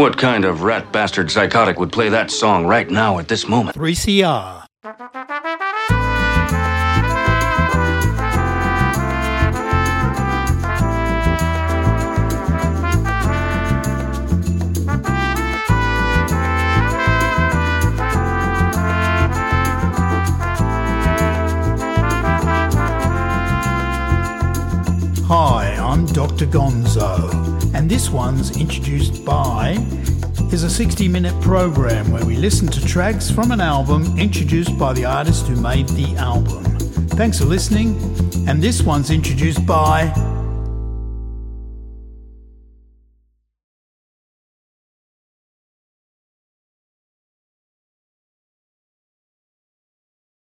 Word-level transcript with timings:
What 0.00 0.16
kind 0.16 0.46
of 0.46 0.62
rat 0.62 0.90
bastard 0.92 1.30
psychotic 1.30 1.78
would 1.78 1.92
play 1.92 2.08
that 2.08 2.30
song 2.30 2.64
right 2.66 2.88
now 2.88 3.18
at 3.18 3.28
this 3.28 3.46
moment? 3.46 3.76
3CR. 3.76 4.64
Hi, 25.26 25.76
I'm 25.78 26.06
Dr. 26.06 26.46
Gonzo, 26.46 27.49
and 27.80 27.90
this 27.90 28.10
one's 28.10 28.60
introduced 28.60 29.24
by 29.24 29.70
is 30.52 30.64
a 30.64 30.68
60 30.68 31.08
minute 31.08 31.32
program 31.40 32.12
where 32.12 32.26
we 32.26 32.36
listen 32.36 32.68
to 32.68 32.86
tracks 32.86 33.30
from 33.30 33.52
an 33.52 33.60
album 33.62 34.18
introduced 34.18 34.78
by 34.78 34.92
the 34.92 35.06
artist 35.06 35.46
who 35.46 35.56
made 35.56 35.88
the 35.88 36.14
album. 36.16 36.62
Thanks 37.16 37.38
for 37.38 37.46
listening, 37.46 37.96
and 38.46 38.60
this 38.60 38.82
one's 38.82 39.10
introduced 39.10 39.64
by 39.64 40.12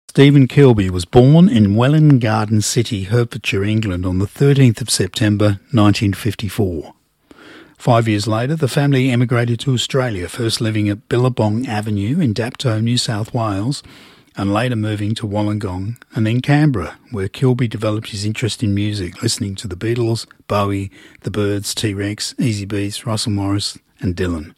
Steven 0.09 0.47
Kilbey 0.47 0.91
was 0.91 1.05
born 1.05 1.49
in 1.49 1.73
Welwyn 1.73 2.19
Garden 2.19 2.61
City, 2.61 3.05
Hertfordshire, 3.05 3.63
England 3.63 4.05
on 4.05 4.19
the 4.19 4.27
13th 4.27 4.81
of 4.81 4.91
September 4.91 5.57
1954. 5.71 6.93
Five 7.83 8.07
years 8.07 8.27
later, 8.27 8.55
the 8.55 8.69
family 8.69 9.11
emigrated 9.11 9.59
to 9.59 9.73
Australia, 9.73 10.29
first 10.29 10.61
living 10.61 10.87
at 10.87 11.09
Billabong 11.09 11.67
Avenue 11.67 12.17
in 12.21 12.33
Dapto, 12.33 12.81
New 12.81 12.97
South 12.97 13.33
Wales, 13.33 13.83
and 14.37 14.53
later 14.53 14.77
moving 14.77 15.13
to 15.15 15.27
Wollongong 15.27 16.01
and 16.15 16.25
then 16.25 16.39
Canberra, 16.39 16.97
where 17.11 17.27
Kilbey 17.27 17.69
developed 17.69 18.11
his 18.11 18.23
interest 18.23 18.63
in 18.63 18.73
music, 18.73 19.21
listening 19.21 19.55
to 19.55 19.67
the 19.67 19.75
Beatles, 19.75 20.25
Bowie, 20.47 20.91
The 21.23 21.29
Byrds, 21.29 21.75
T-Rex, 21.75 22.35
Easy 22.39 22.65
Easybeats, 22.65 23.05
Russell 23.05 23.33
Morris 23.33 23.77
and 23.99 24.15
Dylan. 24.15 24.55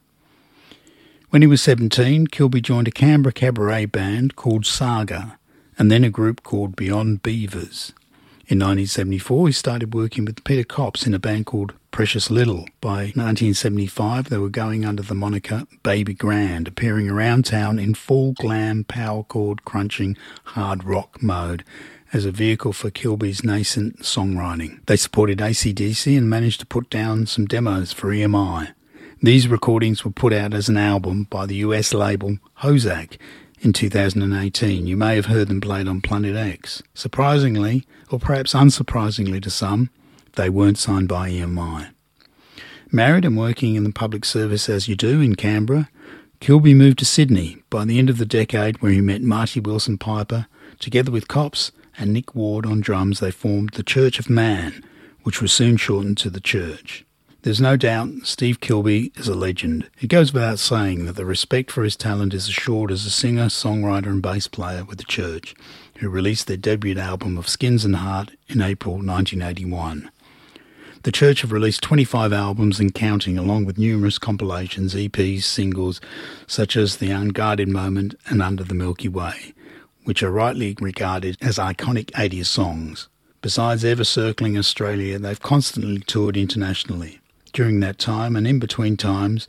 When 1.32 1.42
he 1.42 1.48
was 1.48 1.64
17, 1.64 2.28
Kilbey 2.28 2.62
joined 2.62 2.88
a 2.88 2.92
Canberra 2.92 3.34
cabaret 3.34 3.88
band 3.88 4.36
called 4.36 4.68
Saga, 4.68 5.40
and 5.80 5.92
then 5.92 6.04
a 6.04 6.12
group 6.12 6.44
called 6.44 6.76
Beyond 6.76 7.24
Beavers. 7.24 7.92
In 8.48 8.60
1974, 8.60 9.48
he 9.48 9.52
started 9.52 9.96
working 9.96 10.26
with 10.26 10.44
Peter 10.44 10.64
Koppes 10.64 11.08
in 11.08 11.16
a 11.16 11.20
band 11.20 11.48
called 11.48 11.74
Precious 11.96 12.30
Little. 12.30 12.68
By 12.82 13.14
1975, 13.16 14.28
they 14.28 14.38
were 14.38 14.50
going 14.50 14.84
under 14.84 15.02
the 15.02 15.16
moniker 15.16 15.66
Baby 15.82 16.14
Grande, 16.14 16.68
appearing 16.68 17.10
around 17.10 17.46
town 17.46 17.80
in 17.80 17.94
full 17.94 18.34
glam 18.34 18.84
power 18.84 19.24
chord 19.24 19.64
crunching 19.64 20.18
hard 20.44 20.84
rock 20.84 21.24
mode 21.24 21.64
as 22.12 22.26
a 22.26 22.34
vehicle 22.34 22.74
for 22.74 22.92
Kilbey's 22.92 23.46
nascent 23.46 24.00
songwriting. 24.00 24.86
They 24.88 24.98
supported 24.98 25.38
ACDC 25.38 26.18
and 26.18 26.30
managed 26.30 26.60
to 26.60 26.66
put 26.66 26.90
down 26.90 27.28
some 27.28 27.46
demos 27.46 27.94
for 27.94 28.08
EMI. 28.08 28.74
These 29.24 29.48
recordings 29.48 30.04
were 30.04 30.12
put 30.12 30.34
out 30.34 30.54
as 30.54 30.68
an 30.68 30.76
album 30.76 31.28
by 31.30 31.46
the 31.46 31.56
US 31.68 31.94
label 31.94 32.40
Hozac 32.60 33.18
in 33.62 33.72
2018. 33.72 34.86
You 34.86 34.98
may 34.98 35.16
have 35.16 35.28
heard 35.28 35.48
them 35.48 35.62
played 35.62 35.88
on 35.88 36.02
Planet 36.02 36.36
X. 36.36 36.84
Surprisingly, 36.94 37.88
or 38.12 38.20
perhaps 38.20 38.54
unsurprisingly 38.54 39.42
to 39.42 39.50
some, 39.50 39.90
they 40.36 40.50
weren't 40.50 40.78
signed 40.78 41.08
by 41.08 41.30
EMI. 41.30 41.90
Married 42.92 43.26
and 43.26 43.38
working 43.38 43.76
in 43.76 43.84
the 43.84 43.92
public 43.92 44.24
service 44.24 44.70
as 44.70 44.88
you 44.88 44.96
do 44.96 45.20
in 45.20 45.36
Canberra, 45.36 45.90
Kilbey 46.40 46.76
moved 46.76 47.00
to 47.00 47.06
Sydney 47.06 47.58
by 47.70 47.86
the 47.86 47.98
end 47.98 48.10
of 48.10 48.18
the 48.18 48.26
decade 48.26 48.82
where 48.82 48.92
he 48.92 49.02
met 49.02 49.22
Marty 49.22 49.60
Wilson 49.60 49.98
Piper. 49.98 50.48
Together 50.80 51.12
with 51.12 51.28
Koppes 51.28 51.72
and 51.98 52.14
Nick 52.14 52.36
Ward 52.36 52.66
on 52.66 52.82
drums, 52.82 53.20
they 53.20 53.32
formed 53.32 53.72
the 53.72 53.84
Church 53.84 54.20
of 54.20 54.30
Man, 54.30 54.84
which 55.24 55.42
was 55.42 55.52
soon 55.52 55.78
shortened 55.78 56.18
to 56.20 56.30
the 56.30 56.40
Church. 56.40 57.06
There's 57.42 57.62
no 57.62 57.78
doubt 57.78 58.10
Steve 58.24 58.60
Kilbey 58.60 59.18
is 59.20 59.28
a 59.28 59.36
legend. 59.36 59.90
It 60.02 60.08
goes 60.08 60.34
without 60.34 60.58
saying 60.58 61.06
that 61.06 61.16
the 61.16 61.26
respect 61.26 61.70
for 61.70 61.84
his 61.84 61.96
talent 61.96 62.34
is 62.34 62.48
assured 62.48 62.92
as 62.92 63.06
a 63.06 63.12
singer, 63.12 63.46
songwriter, 63.46 64.08
and 64.08 64.22
bass 64.22 64.48
player 64.48 64.84
with 64.84 64.98
the 64.98 65.04
Church, 65.04 65.54
who 65.98 66.10
released 66.10 66.48
their 66.48 66.58
debut 66.58 66.98
album 66.98 67.38
of 67.38 67.48
Skins 67.48 67.86
and 67.86 67.98
Heart 67.98 68.32
in 68.48 68.62
April 68.62 68.96
1981. 68.96 70.10
The 71.06 71.12
Church 71.12 71.42
have 71.42 71.52
released 71.52 71.84
25 71.84 72.34
albums 72.34 72.80
and 72.80 72.92
counting, 72.92 73.38
along 73.38 73.66
with 73.66 73.78
numerous 73.78 74.18
compilations, 74.18 74.96
EPs, 74.96 75.44
singles, 75.44 76.02
such 76.48 76.76
as 76.76 76.98
The 76.98 77.12
Unguarded 77.12 77.68
Moment 77.68 78.16
and 78.28 78.42
Under 78.42 78.64
the 78.64 78.74
Milky 78.74 79.08
Way, 79.08 79.54
which 80.06 80.24
are 80.24 80.32
rightly 80.32 80.76
regarded 80.82 81.38
as 81.42 81.60
iconic 81.60 82.06
80s 82.14 82.48
songs. 82.48 83.08
Besides 83.44 83.86
ever 83.86 84.04
circling 84.04 84.58
Australia, 84.58 85.20
they've 85.20 85.40
constantly 85.40 86.00
toured 86.00 86.38
internationally. 86.38 87.20
During 87.54 87.82
that 87.82 88.00
time 88.00 88.36
and 88.36 88.48
in 88.48 88.58
between 88.58 88.98
times, 88.98 89.48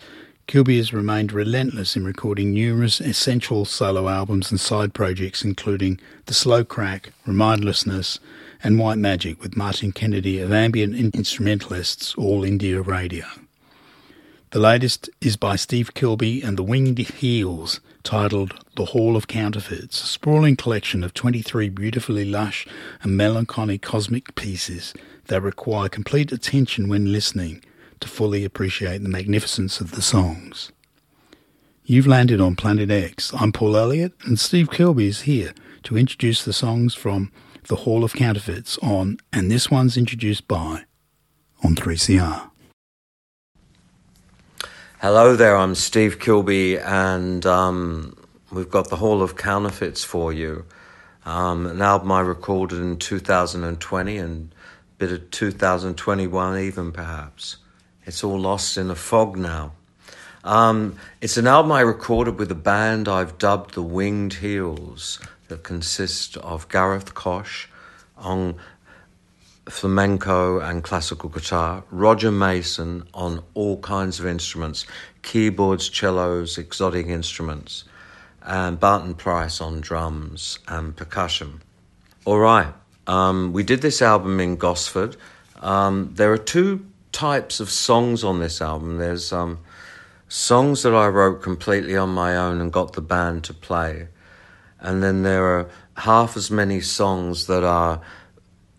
Kilbey 0.49 0.77
has 0.77 0.93
remained 0.93 1.33
relentless 1.33 1.97
in 1.97 2.05
recording 2.05 2.53
numerous 2.53 3.01
essential 3.01 3.65
solo 3.65 4.11
albums 4.11 4.51
and 4.51 4.61
side 4.61 4.93
projects, 4.93 5.43
including 5.43 6.01
The 6.27 6.35
Slow 6.35 6.65
Crack, 6.65 7.15
Remindlessness, 7.25 8.21
and 8.63 8.79
White 8.79 8.99
Magic 8.99 9.41
with 9.41 9.57
Martin 9.57 9.93
Kennedy 9.93 10.39
of 10.41 10.53
Ambient 10.53 11.15
Instrumentalists 11.15 12.15
All 12.15 12.45
India 12.45 12.81
Radio. 12.81 13.25
The 14.51 14.61
latest 14.61 15.11
is 15.21 15.37
by 15.37 15.57
Steve 15.57 15.93
Kilbey 15.95 16.43
and 16.43 16.57
the 16.57 16.63
Winged 16.63 16.99
Heels, 16.99 17.81
titled 18.03 18.55
The 18.77 18.87
Hall 18.87 19.17
of 19.17 19.27
Counterfeits, 19.27 20.03
a 20.03 20.07
sprawling 20.07 20.57
collection 20.57 21.03
of 21.03 21.13
23 21.13 21.69
beautifully 21.69 22.25
lush 22.25 22.67
and 23.03 23.17
melancholy 23.17 23.77
cosmic 23.79 24.35
pieces 24.37 24.95
that 25.27 25.43
require 25.43 25.89
complete 25.89 26.33
attention 26.33 26.89
when 26.89 27.13
listening 27.13 27.63
to 28.01 28.09
fully 28.09 28.45
appreciate 28.45 29.03
the 29.03 29.09
magnificence 29.09 29.81
of 29.81 29.91
the 29.93 30.03
songs. 30.03 30.71
You've 31.85 32.07
landed 32.07 32.41
on 32.41 32.57
Planet 32.57 32.91
X. 32.91 33.33
I'm 33.35 33.53
Paul 33.53 33.77
Elliott, 33.77 34.13
and 34.25 34.39
Steve 34.39 34.71
Kilbey 34.71 35.07
is 35.07 35.23
here 35.23 35.53
to 35.83 35.97
introduce 35.97 36.45
the 36.45 36.53
songs 36.53 36.95
from 36.95 37.31
The 37.69 37.77
Hall 37.77 38.05
of 38.05 38.13
Counterfeits 38.13 38.79
on, 38.79 39.19
and 39.33 39.51
this 39.51 39.69
one's 39.69 39.97
introduced 39.97 40.47
by, 40.47 40.85
on 41.65 41.75
3CR. 41.75 42.49
Hello 45.01 45.35
there, 45.35 45.57
I'm 45.57 45.75
Steve 45.75 46.21
Kilbey, 46.21 46.81
and 46.81 47.45
um, 47.45 48.17
we've 48.53 48.71
got 48.71 48.89
The 48.89 48.97
Hall 48.97 49.21
of 49.21 49.37
Counterfeits 49.37 50.05
for 50.05 50.33
you. 50.33 50.65
Um, 51.25 51.67
an 51.67 51.83
album 51.83 52.13
I 52.13 52.21
recorded 52.21 52.79
in 52.79 52.99
2020 52.99 54.17
and 54.17 54.53
a 54.53 54.95
bit 54.99 55.11
of 55.11 55.29
2021, 55.33 56.59
even 56.61 56.93
perhaps. 56.93 57.57
It's 58.05 58.23
all 58.23 58.39
lost 58.39 58.79
in 58.79 58.93
a 58.93 58.95
fog 58.95 59.37
now. 59.37 59.73
Um, 60.45 60.97
it's 61.21 61.37
an 61.37 61.49
album 61.49 61.73
I 61.73 61.81
recorded 61.81 62.39
with 62.39 62.53
a 62.53 62.55
band 62.55 63.09
I've 63.09 63.39
dubbed 63.39 63.75
the 63.75 63.83
Winged 63.83 64.35
Heels 64.35 65.19
that 65.49 65.63
consist 65.63 66.37
of 66.39 66.69
Gareth 66.69 67.15
Koch 67.15 67.69
on 68.17 68.57
flamenco 69.69 70.61
and 70.61 70.83
classical 70.83 71.29
guitar, 71.29 71.85
Roger 71.91 72.31
Mason 72.31 73.09
on 73.13 73.43
all 73.55 73.79
kinds 73.79 74.21
of 74.21 74.27
instruments, 74.27 74.87
keyboards, 75.23 75.91
cellos, 75.93 76.57
exotic 76.57 77.07
instruments, 77.07 77.85
and 78.43 78.79
Barton 78.79 79.15
Price 79.15 79.61
on 79.61 79.81
drums 79.81 80.61
and 80.69 80.97
percussion. 80.97 81.63
All 82.25 82.39
right, 82.39 82.73
um, 83.07 83.53
we 83.53 83.63
did 83.63 83.83
this 83.83 84.01
album 84.01 84.39
in 84.41 84.57
Gosford. 84.57 85.17
Um, 85.61 86.13
there 86.15 86.33
are 86.33 86.39
two 86.39 86.87
types 87.13 87.61
of 87.61 87.71
songs 87.71 88.23
on 88.23 88.41
this 88.41 88.61
album. 88.61 88.99
There's 88.99 89.33
um, 89.33 89.59
songs 90.29 90.83
that 90.83 90.95
I 90.95 91.09
wrote 91.09 91.43
completely 91.43 91.97
on 91.97 92.11
my 92.11 92.37
own 92.37 92.61
and 92.61 92.73
got 92.73 92.93
the 92.93 93.01
band 93.01 93.45
to 93.45 93.55
play. 93.55 94.09
And 94.87 95.03
then 95.03 95.25
there 95.25 95.45
are 95.45 95.69
half 95.97 96.37
as 96.37 96.49
many 96.49 96.81
songs 96.81 97.49
that 97.49 97.65
are 97.65 98.01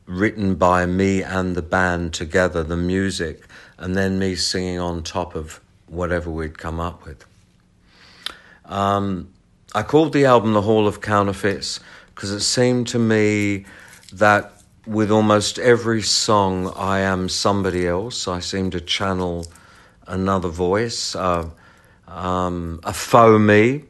written 0.05 0.55
by 0.55 0.85
me 0.85 1.21
and 1.21 1.53
the 1.53 1.61
band 1.61 2.13
together, 2.13 2.63
the 2.63 2.77
music, 2.77 3.43
and 3.77 3.93
then 3.93 4.17
me 4.17 4.33
singing 4.33 4.79
on 4.79 5.03
top 5.03 5.35
of 5.35 5.59
whatever 5.87 6.31
we'd 6.31 6.57
come 6.57 6.79
up 6.79 7.05
with. 7.05 7.25
Um, 8.63 9.33
I 9.75 9.83
called 9.83 10.13
the 10.13 10.23
album 10.23 10.53
The 10.53 10.61
Hall 10.61 10.87
of 10.87 11.01
Counterfeits 11.01 11.81
because 12.15 12.31
it 12.31 12.39
seemed 12.39 12.87
to 12.87 12.99
me 12.99 13.65
that 14.13 14.61
with 14.85 15.11
almost 15.11 15.59
every 15.59 16.01
song, 16.01 16.71
I 16.77 16.99
am 16.99 17.27
somebody 17.27 17.85
else. 17.85 18.29
I 18.29 18.39
seem 18.39 18.71
to 18.71 18.79
channel 18.79 19.45
another 20.07 20.47
voice, 20.47 21.17
uh, 21.17 21.49
um, 22.07 22.79
a 22.85 22.93
faux 22.93 23.37
me, 23.41 23.83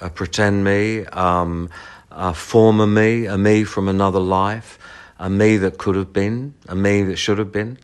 a 0.00 0.10
pretend 0.10 0.64
me, 0.64 1.04
um, 1.06 1.70
a 2.10 2.34
former 2.34 2.86
me, 2.86 3.26
a 3.26 3.38
me 3.38 3.64
from 3.64 3.88
another 3.88 4.20
life, 4.20 4.78
a 5.18 5.30
me 5.30 5.56
that 5.58 5.78
could 5.78 5.96
have 5.96 6.12
been, 6.12 6.54
a 6.68 6.74
me 6.74 7.02
that 7.04 7.16
should 7.16 7.38
have 7.38 7.52
been. 7.52 7.78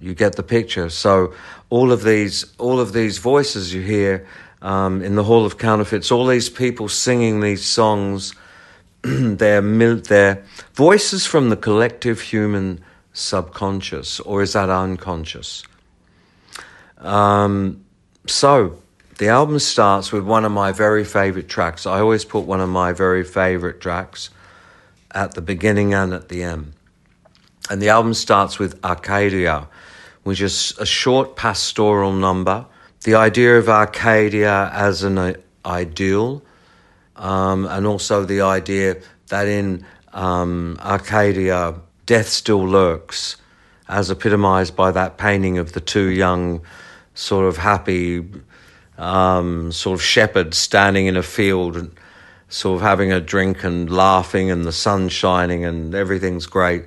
you 0.00 0.14
get 0.14 0.34
the 0.34 0.42
picture. 0.42 0.90
So 0.90 1.32
all 1.70 1.92
of 1.92 2.02
these, 2.02 2.44
all 2.58 2.80
of 2.80 2.92
these 2.92 3.18
voices 3.18 3.72
you 3.72 3.82
hear 3.82 4.26
um, 4.60 5.02
in 5.02 5.14
the 5.14 5.24
Hall 5.24 5.46
of 5.46 5.58
Counterfeits, 5.58 6.10
all 6.10 6.26
these 6.26 6.48
people 6.48 6.88
singing 6.88 7.40
these 7.40 7.64
songs, 7.64 8.34
they're, 9.02 9.60
they're 9.62 10.44
voices 10.74 11.24
from 11.24 11.50
the 11.50 11.56
collective 11.56 12.20
human 12.20 12.82
subconscious, 13.12 14.20
or 14.20 14.42
is 14.42 14.54
that 14.54 14.70
unconscious? 14.70 15.62
Um, 16.98 17.84
so 18.26 18.81
the 19.18 19.28
album 19.28 19.58
starts 19.58 20.10
with 20.10 20.24
one 20.24 20.44
of 20.44 20.52
my 20.52 20.72
very 20.72 21.04
favorite 21.04 21.48
tracks. 21.48 21.86
I 21.86 22.00
always 22.00 22.24
put 22.24 22.44
one 22.44 22.60
of 22.60 22.68
my 22.68 22.92
very 22.92 23.24
favorite 23.24 23.80
tracks 23.80 24.30
at 25.14 25.34
the 25.34 25.42
beginning 25.42 25.94
and 25.94 26.12
at 26.12 26.28
the 26.28 26.42
end. 26.42 26.72
And 27.70 27.80
the 27.80 27.90
album 27.90 28.14
starts 28.14 28.58
with 28.58 28.82
Arcadia, 28.84 29.68
which 30.22 30.40
is 30.40 30.74
a 30.78 30.86
short 30.86 31.36
pastoral 31.36 32.12
number. 32.12 32.66
The 33.04 33.14
idea 33.14 33.58
of 33.58 33.68
Arcadia 33.68 34.70
as 34.72 35.02
an 35.02 35.36
ideal, 35.64 36.42
um, 37.16 37.66
and 37.66 37.86
also 37.86 38.24
the 38.24 38.40
idea 38.40 39.00
that 39.28 39.46
in 39.46 39.84
um, 40.12 40.78
Arcadia, 40.80 41.74
death 42.06 42.28
still 42.28 42.66
lurks, 42.66 43.36
as 43.88 44.10
epitomized 44.10 44.74
by 44.74 44.90
that 44.90 45.18
painting 45.18 45.58
of 45.58 45.72
the 45.72 45.80
two 45.80 46.08
young, 46.08 46.62
sort 47.14 47.46
of 47.46 47.58
happy, 47.58 48.24
um, 48.98 49.72
sort 49.72 49.98
of 49.98 50.02
shepherd 50.02 50.54
standing 50.54 51.06
in 51.06 51.16
a 51.16 51.22
field 51.22 51.76
and 51.76 51.90
sort 52.48 52.76
of 52.76 52.82
having 52.82 53.12
a 53.12 53.20
drink 53.20 53.64
and 53.64 53.90
laughing, 53.90 54.50
and 54.50 54.64
the 54.64 54.72
sun 54.72 55.08
shining, 55.08 55.64
and 55.64 55.94
everything's 55.94 56.46
great 56.46 56.84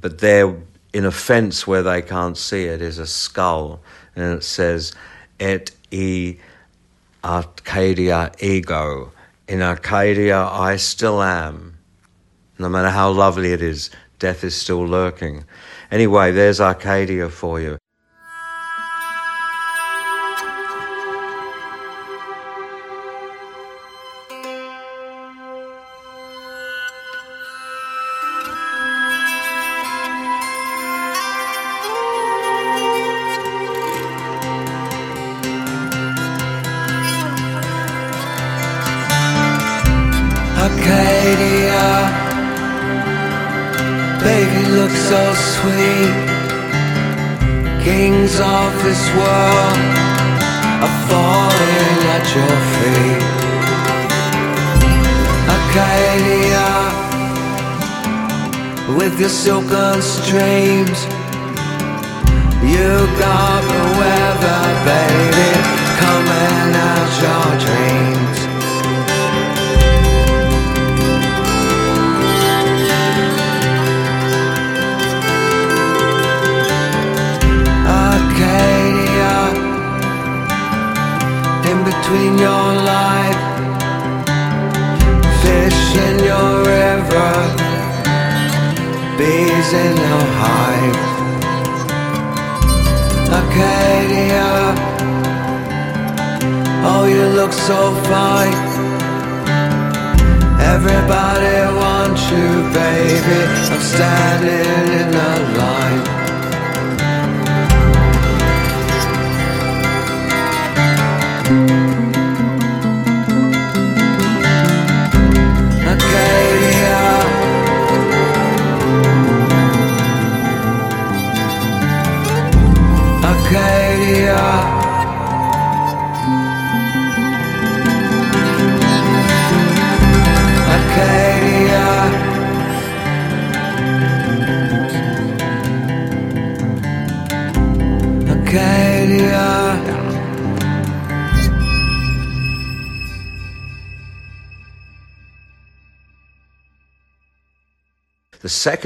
but 0.00 0.18
there 0.18 0.54
in 0.92 1.04
a 1.04 1.10
fence 1.10 1.66
where 1.66 1.82
they 1.82 2.02
can't 2.02 2.36
see 2.36 2.64
it 2.64 2.80
is 2.80 2.98
a 2.98 3.06
skull, 3.06 3.80
and 4.16 4.38
it 4.38 4.44
says, 4.44 4.94
Et 5.40 5.70
e 5.90 6.36
Arcadia 7.24 8.32
ego. 8.40 9.12
In 9.46 9.62
Arcadia, 9.62 10.44
I 10.44 10.76
still 10.76 11.22
am. 11.22 11.78
No 12.58 12.68
matter 12.68 12.90
how 12.90 13.10
lovely 13.10 13.52
it 13.52 13.62
is, 13.62 13.90
death 14.18 14.44
is 14.44 14.54
still 14.54 14.86
lurking. 14.86 15.44
Anyway, 15.90 16.32
there's 16.32 16.60
Arcadia 16.60 17.28
for 17.28 17.60
you. 17.60 17.78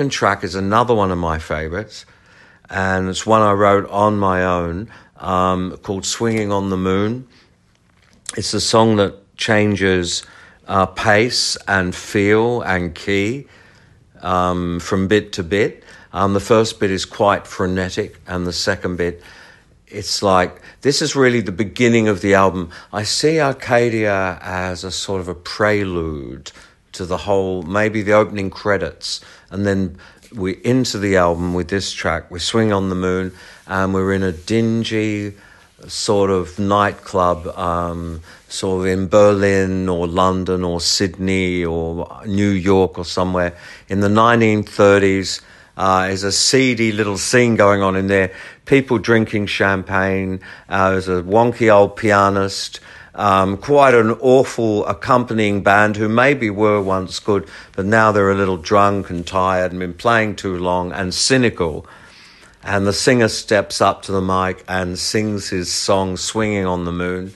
Second 0.02 0.10
track 0.10 0.43
is 0.43 0.56
another 0.56 0.93
one 0.93 1.12
of 1.12 1.19
my 1.19 1.38
favorites, 1.38 2.06
and 2.69 3.08
it's 3.08 3.25
one 3.25 3.40
I 3.40 3.52
wrote 3.52 3.88
on 3.88 4.19
my 4.19 4.43
own 4.43 4.90
um, 5.16 5.76
called 5.76 6.04
Swinging 6.04 6.50
on 6.50 6.70
the 6.70 6.76
Moon. 6.76 7.28
It's 8.37 8.52
a 8.52 8.60
song 8.60 8.96
that 8.96 9.14
changes 9.37 10.25
uh, 10.66 10.87
pace 10.87 11.56
and 11.68 11.94
feel 11.94 12.62
and 12.62 12.92
key 12.92 13.47
um, 14.23 14.80
from 14.80 15.06
bit 15.06 15.32
to 15.35 15.44
bit. 15.44 15.85
Um, 16.12 16.35
the 16.35 16.40
first 16.40 16.80
bit 16.80 16.90
is 16.90 17.04
quite 17.04 17.47
frenetic, 17.47 18.21
and 18.26 18.44
the 18.44 18.52
second 18.52 18.97
bit, 18.97 19.23
it's 19.87 20.21
like 20.21 20.61
this 20.80 21.00
is 21.00 21.14
really 21.14 21.42
the 21.42 21.52
beginning 21.52 22.09
of 22.09 22.23
the 22.23 22.35
album. 22.35 22.71
I 22.92 23.04
see 23.04 23.38
Arcadia 23.38 24.40
as 24.42 24.82
a 24.82 24.90
sort 24.90 25.21
of 25.21 25.28
a 25.28 25.35
prelude 25.37 26.50
to 26.90 27.06
the 27.06 27.18
whole, 27.18 27.62
maybe 27.62 28.02
the 28.02 28.12
opening 28.12 28.50
credits, 28.50 29.21
and 29.52 29.64
then 29.66 29.99
we're 30.35 30.59
into 30.64 30.99
the 30.99 31.16
album 31.16 31.54
with 31.54 31.68
this 31.68 31.92
track. 31.92 32.30
We 32.30 32.40
swing 32.40 32.73
on 32.73 32.88
the 32.88 32.94
moon, 32.94 33.32
and 33.66 33.94
we're 33.94 34.12
in 34.14 34.23
a 34.23 34.32
dingy 34.32 35.35
sort 35.88 36.30
of 36.30 36.59
nightclub, 36.59 37.47
um, 37.59 38.21
sort 38.49 38.80
of 38.80 38.87
in 38.87 39.09
Berlin 39.09 39.88
or 39.88 40.06
London 40.06 40.64
or 40.64 40.80
Sydney 40.80 41.64
or 41.64 42.23
New 42.26 42.50
York 42.50 42.99
or 42.99 43.04
somewhere 43.04 43.56
in 43.88 44.00
the 44.00 44.09
1930s. 44.09 45.40
Uh, 45.76 46.06
there's 46.06 46.23
a 46.23 46.32
seedy 46.32 46.92
little 46.92 47.18
scene 47.18 47.56
going 47.56 47.82
on 47.82 47.97
in 47.97 48.06
there. 48.06 48.32
People 48.66 48.99
drinking 48.99 49.47
champagne. 49.47 50.40
Uh, 50.68 50.90
there's 50.90 51.09
a 51.09 51.23
wonky 51.23 51.73
old 51.73 51.97
pianist 51.97 52.80
um, 53.14 53.57
quite 53.57 53.95
an 53.95 54.12
awful 54.21 54.87
accompanying 54.87 55.62
band 55.62 55.97
who 55.97 56.09
maybe 56.09 56.49
were 56.50 56.81
once 56.81 57.19
good, 57.19 57.47
but 57.76 57.85
now 57.85 58.12
they're 58.12 58.31
a 58.31 58.35
little 58.35 58.57
drunk 58.57 59.11
and 59.11 59.26
tired 59.26 59.73
and 59.73 59.81
been 59.81 59.95
playing 59.95 60.37
too 60.37 60.57
long 60.57 60.92
and 60.92 61.12
cynical. 61.12 61.87
And 62.62 62.87
the 62.87 62.92
singer 62.92 63.28
steps 63.28 63.81
up 63.81 64.02
to 64.02 64.12
the 64.12 64.21
mic 64.21 64.64
and 64.69 64.99
sings 64.99 65.49
his 65.50 65.73
song, 65.73 66.16
Swinging 66.16 66.64
on 66.64 66.85
the 66.85 66.92
Moon. 66.92 67.35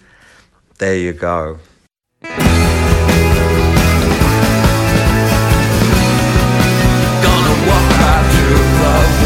There 0.78 0.96
you 0.96 1.12
go. 1.12 1.58
Gonna 2.22 2.36
walk 7.66 7.88
the 9.20 9.25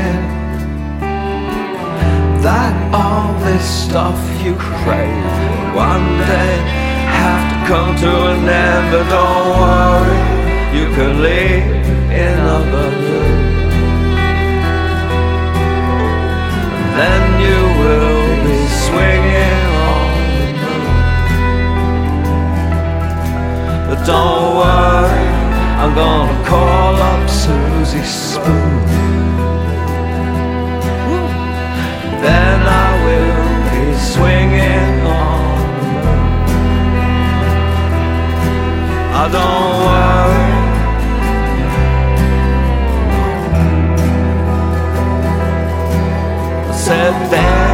that 2.41 2.73
all 2.91 3.33
this 3.45 3.63
stuff 3.63 4.17
you 4.43 4.55
crave 4.55 5.29
one 5.77 6.17
day 6.25 6.57
have 7.21 7.43
to 7.51 7.57
come 7.69 7.95
to 7.95 8.11
an 8.33 8.49
end. 8.49 8.85
But 8.91 9.05
don't 9.13 9.49
worry, 9.61 10.21
you 10.73 10.85
can 10.95 11.21
live 11.21 11.85
in 12.09 12.37
a 12.57 12.59
balloon. 12.71 13.39
Then 16.97 17.23
you 17.45 17.59
will 17.81 18.27
be 18.47 18.59
swinging 18.85 19.65
on 19.93 20.09
the 20.39 20.49
moon. 20.61 20.97
But 23.87 23.99
don't 24.05 24.49
worry, 24.61 25.27
I'm 25.81 25.93
gonna 25.93 26.37
call 26.47 26.95
up 26.95 27.29
Susie 27.29 28.03
Spoon. 28.03 28.90
then 32.21 32.61
I 32.61 32.89
will 33.05 33.51
be 33.71 33.85
swinging 34.13 35.05
on. 35.07 35.41
I 39.21 39.25
don't 39.35 39.73
worry. 39.87 40.51
I 46.69 46.73
said, 46.85 47.70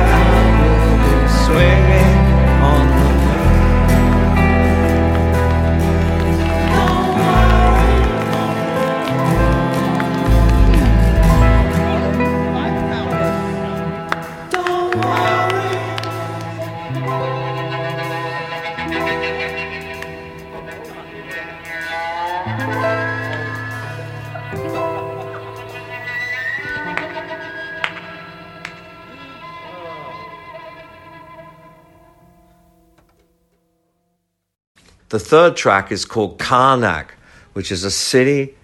third 35.19 35.55
track 35.55 35.91
is 35.91 36.05
called 36.05 36.39
Karnak, 36.39 37.09
which 37.53 37.71
is 37.71 37.83
a 37.83 37.91
city 37.91 38.55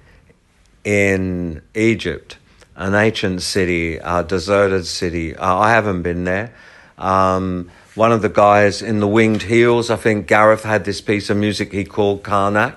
in 0.83 1.61
Egypt, 1.73 2.37
an 2.75 2.93
ancient 2.95 3.41
city, 3.41 3.97
a 3.97 4.23
deserted 4.23 4.85
city. 4.85 5.35
Uh, 5.35 5.55
I 5.55 5.71
haven't 5.71 6.01
been 6.01 6.23
there. 6.25 6.53
Um, 6.97 7.69
one 7.95 8.11
of 8.11 8.21
the 8.21 8.29
guys 8.29 8.81
in 8.81 8.99
the 8.99 9.07
Winged 9.07 9.43
Heels, 9.43 9.89
I 9.89 9.95
think 9.95 10.27
Gareth 10.27 10.63
had 10.63 10.83
this 10.83 11.01
piece 11.01 11.29
of 11.29 11.37
music 11.37 11.71
he 11.71 11.85
called 11.85 12.23
Karnak, 12.23 12.75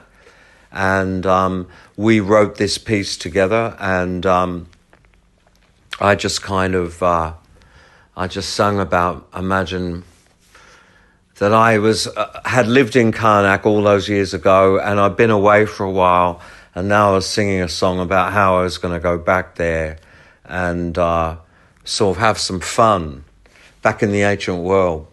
and 0.70 1.24
um, 1.26 1.68
we 1.96 2.20
wrote 2.20 2.56
this 2.56 2.76
piece 2.78 3.16
together. 3.16 3.76
And 3.78 4.26
um, 4.26 4.68
I 5.98 6.14
just 6.14 6.42
kind 6.42 6.74
of, 6.74 7.02
uh, 7.02 7.32
I 8.16 8.26
just 8.26 8.50
sung 8.50 8.78
about 8.78 9.28
imagine 9.34 10.04
that 11.38 11.52
I 11.52 11.78
was 11.78 12.06
uh, 12.06 12.40
had 12.44 12.66
lived 12.66 12.96
in 12.96 13.12
Karnak 13.12 13.66
all 13.66 13.82
those 13.82 14.08
years 14.08 14.34
ago, 14.34 14.78
and 14.78 14.98
I'd 14.98 15.16
been 15.16 15.30
away 15.30 15.66
for 15.66 15.84
a 15.84 15.90
while, 15.90 16.40
and 16.74 16.88
now 16.88 17.10
I 17.10 17.12
was 17.14 17.26
singing 17.26 17.60
a 17.60 17.68
song 17.68 18.00
about 18.00 18.32
how 18.32 18.58
I 18.58 18.62
was 18.62 18.78
going 18.78 18.94
to 18.94 19.00
go 19.00 19.18
back 19.18 19.56
there 19.56 19.98
and 20.44 20.96
uh, 20.96 21.36
sort 21.84 22.16
of 22.16 22.20
have 22.20 22.38
some 22.38 22.60
fun 22.60 23.24
back 23.82 24.02
in 24.02 24.12
the 24.12 24.22
ancient 24.22 24.58
world. 24.58 25.08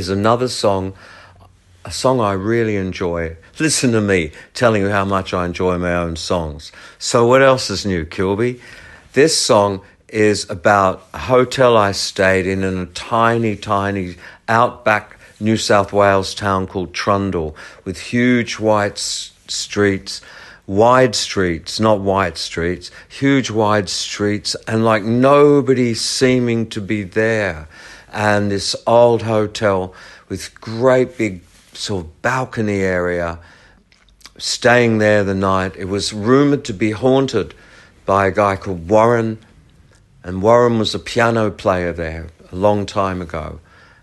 Is 0.00 0.08
another 0.08 0.48
song, 0.48 0.94
a 1.84 1.90
song 1.90 2.20
I 2.20 2.32
really 2.32 2.76
enjoy. 2.76 3.36
Listen 3.58 3.92
to 3.92 4.00
me 4.00 4.32
telling 4.54 4.80
you 4.80 4.88
how 4.88 5.04
much 5.04 5.34
I 5.34 5.44
enjoy 5.44 5.76
my 5.76 5.94
own 5.94 6.16
songs. 6.16 6.72
So, 6.98 7.26
what 7.26 7.42
else 7.42 7.68
is 7.68 7.84
new, 7.84 8.06
Kilbey? 8.06 8.62
This 9.12 9.36
song 9.36 9.82
is 10.08 10.48
about 10.48 11.06
a 11.12 11.18
hotel 11.18 11.76
I 11.76 11.92
stayed 11.92 12.46
in 12.46 12.64
in 12.64 12.78
a 12.78 12.86
tiny, 12.86 13.56
tiny 13.56 14.16
outback 14.48 15.18
New 15.38 15.58
South 15.58 15.92
Wales 15.92 16.34
town 16.34 16.66
called 16.66 16.94
Trundle 16.94 17.54
with 17.84 17.98
huge 18.00 18.58
white 18.58 18.92
s- 18.92 19.32
streets 19.48 20.22
wide 20.70 21.16
streets, 21.16 21.80
not 21.80 22.00
white 22.00 22.38
streets, 22.38 22.92
huge 23.08 23.50
wide 23.50 23.88
streets, 23.88 24.54
and 24.68 24.84
like 24.84 25.02
nobody 25.02 25.92
seeming 25.92 26.64
to 26.68 26.80
be 26.80 27.02
there. 27.02 27.66
And 28.12 28.50
this 28.50 28.74
old 28.86 29.22
hotel 29.22 29.94
with 30.28 30.58
great 30.60 31.16
big 31.16 31.42
sort 31.72 32.04
of 32.04 32.22
balcony 32.22 32.80
area, 32.80 33.38
staying 34.38 34.98
there 34.98 35.24
the 35.24 35.34
night. 35.34 35.76
It 35.76 35.86
was 35.86 36.12
rumored 36.12 36.64
to 36.64 36.72
be 36.72 36.90
haunted 36.90 37.54
by 38.06 38.26
a 38.26 38.30
guy 38.30 38.56
called 38.56 38.88
Warren, 38.88 39.38
and 40.22 40.42
Warren 40.42 40.78
was 40.78 40.94
a 40.94 40.98
piano 40.98 41.50
player 41.50 41.92
there 41.92 42.28
a 42.50 42.56
long 42.56 42.86
time 42.86 43.22
ago. 43.22 43.60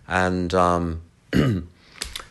And 0.08 0.54
um, 0.54 1.02
the 1.32 1.65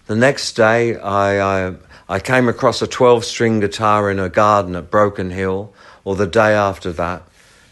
next 0.09 0.53
day, 0.53 0.97
I, 0.97 1.69
I 1.69 1.75
I 2.09 2.21
came 2.21 2.49
across 2.49 2.81
a 2.83 2.87
12 2.87 3.25
string 3.25 3.59
guitar 3.59 4.11
in 4.13 4.21
a 4.21 4.29
garden 4.29 4.77
at 4.77 4.93
Broken 4.93 5.31
Hill, 5.31 5.75
or 6.05 6.15
the 6.15 6.27
day 6.27 6.55
after 6.55 6.93
that, 6.93 7.25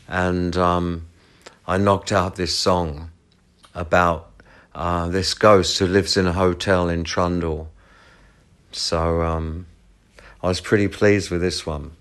and 0.08 0.56
um, 0.56 1.06
I 1.68 1.78
knocked 1.78 2.10
out 2.10 2.34
this 2.34 2.56
song 2.56 3.10
about 3.74 4.30
uh, 4.74 5.08
this 5.08 5.34
ghost 5.34 5.78
who 5.78 5.86
lives 5.86 6.16
in 6.16 6.26
a 6.26 6.32
hotel 6.32 6.88
in 6.88 7.04
Trundle. 7.04 7.70
So 8.72 9.22
um, 9.22 9.66
I 10.42 10.48
was 10.48 10.60
pretty 10.60 10.88
pleased 10.88 11.30
with 11.30 11.40
this 11.40 11.64
one. 11.64 11.92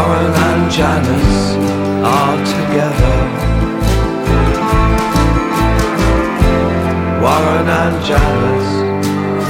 Warren 0.00 0.32
and 0.32 0.70
Janice 0.72 1.56
are 2.02 2.38
together. 2.56 3.16
Warren 7.20 7.68
and 7.68 8.04
Janice 8.06 8.72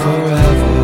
forever. 0.03 0.81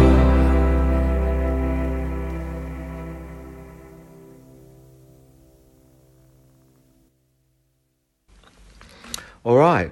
All 9.43 9.57
right. 9.57 9.91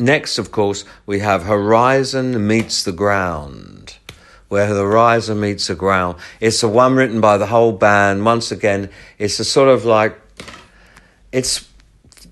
Next, 0.00 0.38
of 0.38 0.50
course, 0.50 0.84
we 1.06 1.20
have 1.20 1.44
Horizon 1.44 2.48
Meets 2.48 2.82
the 2.82 2.90
Ground, 2.90 3.98
where 4.52 4.74
the 4.74 4.82
horizon 4.82 5.40
meets 5.40 5.68
the 5.68 5.74
ground. 5.74 6.18
It's 6.38 6.60
the 6.60 6.68
one 6.68 6.94
written 6.94 7.22
by 7.22 7.38
the 7.38 7.46
whole 7.46 7.72
band. 7.72 8.22
Once 8.22 8.52
again, 8.52 8.90
it's 9.16 9.40
a 9.40 9.46
sort 9.46 9.70
of 9.70 9.86
like 9.86 10.20
it's 11.32 11.66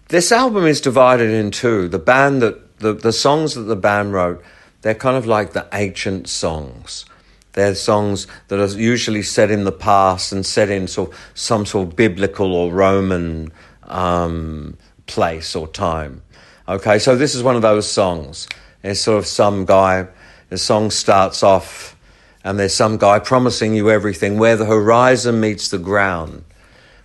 this 0.08 0.30
album 0.30 0.66
is 0.66 0.82
divided 0.82 1.30
in 1.30 1.50
two. 1.50 1.88
The 1.88 1.98
band 1.98 2.42
that 2.42 2.76
the, 2.78 2.92
the 2.92 3.14
songs 3.14 3.54
that 3.54 3.62
the 3.62 3.74
band 3.74 4.12
wrote, 4.12 4.44
they're 4.82 4.94
kind 4.94 5.16
of 5.16 5.24
like 5.24 5.54
the 5.54 5.66
ancient 5.72 6.28
songs. 6.28 7.06
They're 7.54 7.74
songs 7.74 8.26
that 8.48 8.60
are 8.60 8.78
usually 8.78 9.22
set 9.22 9.50
in 9.50 9.64
the 9.64 9.72
past 9.72 10.30
and 10.30 10.44
set 10.44 10.68
in 10.68 10.88
sort 10.88 11.12
of 11.12 11.18
some 11.32 11.64
sort 11.64 11.88
of 11.88 11.96
biblical 11.96 12.52
or 12.54 12.70
Roman 12.70 13.50
um, 13.84 14.76
place 15.06 15.56
or 15.56 15.66
time. 15.68 16.20
Okay, 16.68 16.98
so 16.98 17.16
this 17.16 17.34
is 17.34 17.42
one 17.42 17.56
of 17.56 17.62
those 17.62 17.90
songs. 17.90 18.46
It's 18.82 19.00
sort 19.00 19.16
of 19.16 19.26
some 19.26 19.64
guy, 19.64 20.06
the 20.50 20.58
song 20.58 20.90
starts 20.90 21.42
off, 21.42 21.96
and 22.44 22.58
there's 22.58 22.74
some 22.74 22.96
guy 22.96 23.18
promising 23.18 23.74
you 23.74 23.90
everything 23.90 24.38
where 24.38 24.56
the 24.56 24.64
horizon 24.64 25.40
meets 25.40 25.68
the 25.68 25.78
ground. 25.78 26.44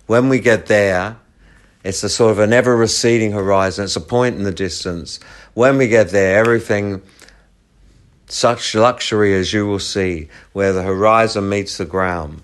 When 0.06 0.28
we 0.28 0.40
get 0.40 0.66
there, 0.66 1.16
it's 1.84 2.02
a 2.02 2.08
sort 2.08 2.32
of 2.32 2.38
an 2.38 2.52
ever 2.52 2.76
receding 2.76 3.32
horizon, 3.32 3.84
it's 3.84 3.96
a 3.96 4.00
point 4.00 4.36
in 4.36 4.44
the 4.44 4.52
distance. 4.52 5.20
When 5.54 5.78
we 5.78 5.88
get 5.88 6.10
there, 6.10 6.38
everything, 6.38 7.02
such 8.26 8.74
luxury 8.74 9.34
as 9.34 9.52
you 9.52 9.66
will 9.66 9.78
see, 9.78 10.28
where 10.52 10.72
the 10.72 10.82
horizon 10.82 11.48
meets 11.48 11.76
the 11.76 11.84
ground. 11.84 12.42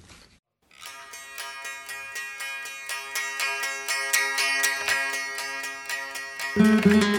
Mm-hmm. 6.55 7.12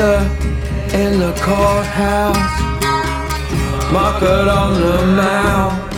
In 0.00 1.18
the 1.18 1.32
courthouse, 1.42 2.60
market 3.92 4.48
on 4.48 4.72
the 4.80 5.06
mound, 5.14 5.92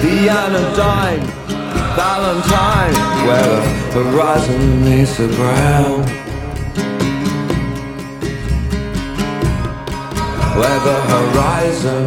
the 0.00 0.30
anodyne 0.30 1.20
Valentine, 1.94 2.94
where 3.26 3.44
the 3.44 4.02
horizon 4.02 4.82
meets 4.82 5.18
the 5.18 5.28
ground. 5.28 6.08
Where 10.58 10.80
the 10.88 10.98
horizon 11.12 12.04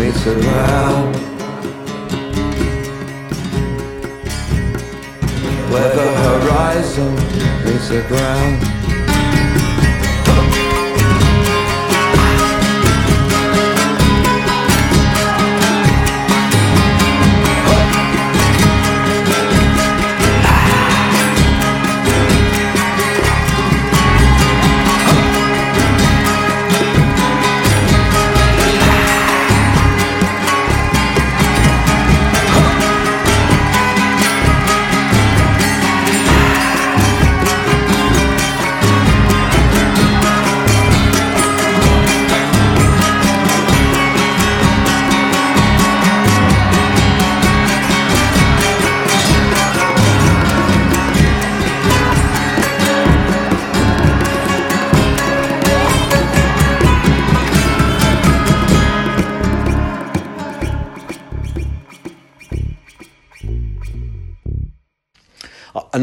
meets 0.00 0.24
the 0.24 0.34
ground. 0.34 1.16
Where 5.70 5.94
the 5.94 6.08
horizon 6.24 7.14
meets 7.64 7.88
the 7.88 8.02
ground. 8.08 8.75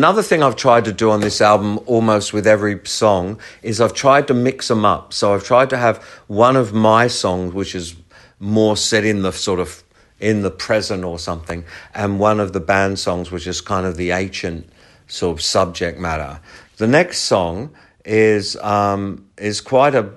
Another 0.04 0.22
thing 0.22 0.44
I've 0.44 0.58
tried 0.58 0.84
to 0.84 0.92
do 0.92 1.12
on 1.12 1.22
this 1.22 1.39
album, 1.39 1.80
almost 1.86 2.34
with 2.34 2.46
every 2.46 2.78
song, 2.86 3.39
is 3.62 3.80
I've 3.80 3.94
tried 3.94 4.28
to 4.28 4.34
mix 4.34 4.68
them 4.68 4.84
up. 4.84 5.13
So 5.13 5.34
I've 5.34 5.46
tried 5.46 5.70
to 5.70 5.78
have 5.78 6.04
one 6.28 6.58
of 6.58 6.74
my 6.74 7.08
songs, 7.08 7.54
which 7.54 7.74
is 7.74 7.96
more 8.38 8.76
set 8.76 9.06
in 9.06 9.22
the 9.22 9.32
sort 9.32 9.62
of 9.62 9.82
in 10.20 10.42
the 10.42 10.52
present 10.52 11.06
or 11.06 11.18
something, 11.20 11.63
and 11.94 12.20
one 12.20 12.42
of 12.42 12.52
the 12.52 12.60
band 12.60 13.00
songs, 13.00 13.32
which 13.32 13.48
is 13.48 13.62
kind 13.62 13.86
of 13.86 13.96
the 13.96 14.12
ancient 14.12 14.68
sort 15.08 15.38
of 15.38 15.42
subject 15.42 15.98
matter. 15.98 16.38
The 16.76 16.88
next 16.88 17.20
song 17.20 17.74
is 18.04 18.58
um, 18.58 19.26
is 19.38 19.62
quite 19.62 19.96
a 19.96 20.10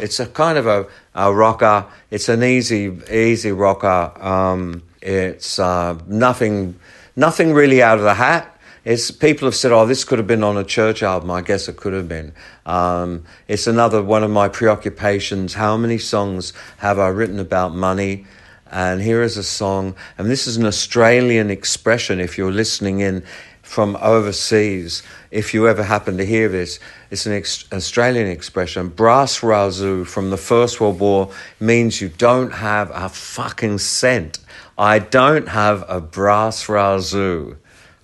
it's 0.00 0.20
a 0.20 0.26
kind 0.26 0.56
of 0.56 0.66
a, 0.66 0.86
a 1.14 1.30
rocker. 1.34 1.84
It's 2.10 2.30
an 2.30 2.42
easy 2.42 2.98
easy 3.12 3.52
rocker. 3.52 4.10
Um, 4.18 4.84
it's 5.02 5.58
uh, 5.58 5.98
nothing 6.06 6.76
nothing 7.14 7.52
really 7.52 7.82
out 7.82 7.98
of 7.98 8.04
the 8.04 8.14
hat. 8.14 8.50
It's 8.84 9.10
people 9.10 9.46
have 9.46 9.54
said, 9.54 9.72
"Oh, 9.72 9.86
this 9.86 10.04
could 10.04 10.18
have 10.18 10.26
been 10.26 10.44
on 10.44 10.58
a 10.58 10.64
church 10.64 11.02
album." 11.02 11.30
I 11.30 11.40
guess 11.40 11.68
it 11.68 11.76
could 11.76 11.94
have 11.94 12.08
been. 12.08 12.32
Um, 12.66 13.24
it's 13.48 13.66
another 13.66 14.02
one 14.02 14.22
of 14.22 14.30
my 14.30 14.48
preoccupations. 14.48 15.54
How 15.54 15.76
many 15.76 15.96
songs 15.98 16.52
have 16.78 16.98
I 16.98 17.08
written 17.08 17.38
about 17.38 17.74
money? 17.74 18.26
And 18.70 19.00
here 19.00 19.22
is 19.22 19.36
a 19.36 19.42
song, 19.42 19.94
and 20.18 20.28
this 20.28 20.46
is 20.46 20.56
an 20.56 20.66
Australian 20.66 21.50
expression. 21.50 22.20
If 22.20 22.36
you're 22.36 22.52
listening 22.52 23.00
in 23.00 23.22
from 23.62 23.96
overseas, 24.02 25.02
if 25.30 25.54
you 25.54 25.66
ever 25.66 25.82
happen 25.82 26.18
to 26.18 26.26
hear 26.26 26.48
this, 26.48 26.78
it's 27.10 27.24
an 27.24 27.32
ex- 27.32 27.64
Australian 27.72 28.26
expression. 28.26 28.88
Brass 28.88 29.40
razoo 29.40 30.06
from 30.06 30.30
the 30.30 30.36
First 30.36 30.80
World 30.80 31.00
War 31.00 31.30
means 31.58 32.00
you 32.00 32.10
don't 32.10 32.52
have 32.52 32.90
a 32.92 33.08
fucking 33.08 33.78
cent. 33.78 34.40
I 34.76 34.98
don't 34.98 35.48
have 35.48 35.84
a 35.88 36.00
brass 36.00 36.66
razoo. 36.66 37.56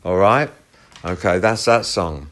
All 0.04 0.16
right? 0.16 0.50
Okay, 1.02 1.38
that's 1.38 1.64
that 1.64 1.86
song. 1.86 2.28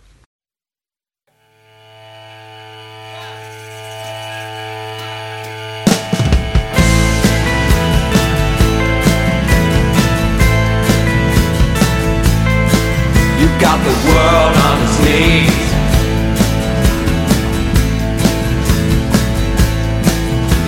You've 13.40 13.58
got 13.58 13.78
the 13.80 13.94
world 14.04 14.54
on 14.68 14.82
its 14.84 14.98
knees. 15.00 15.68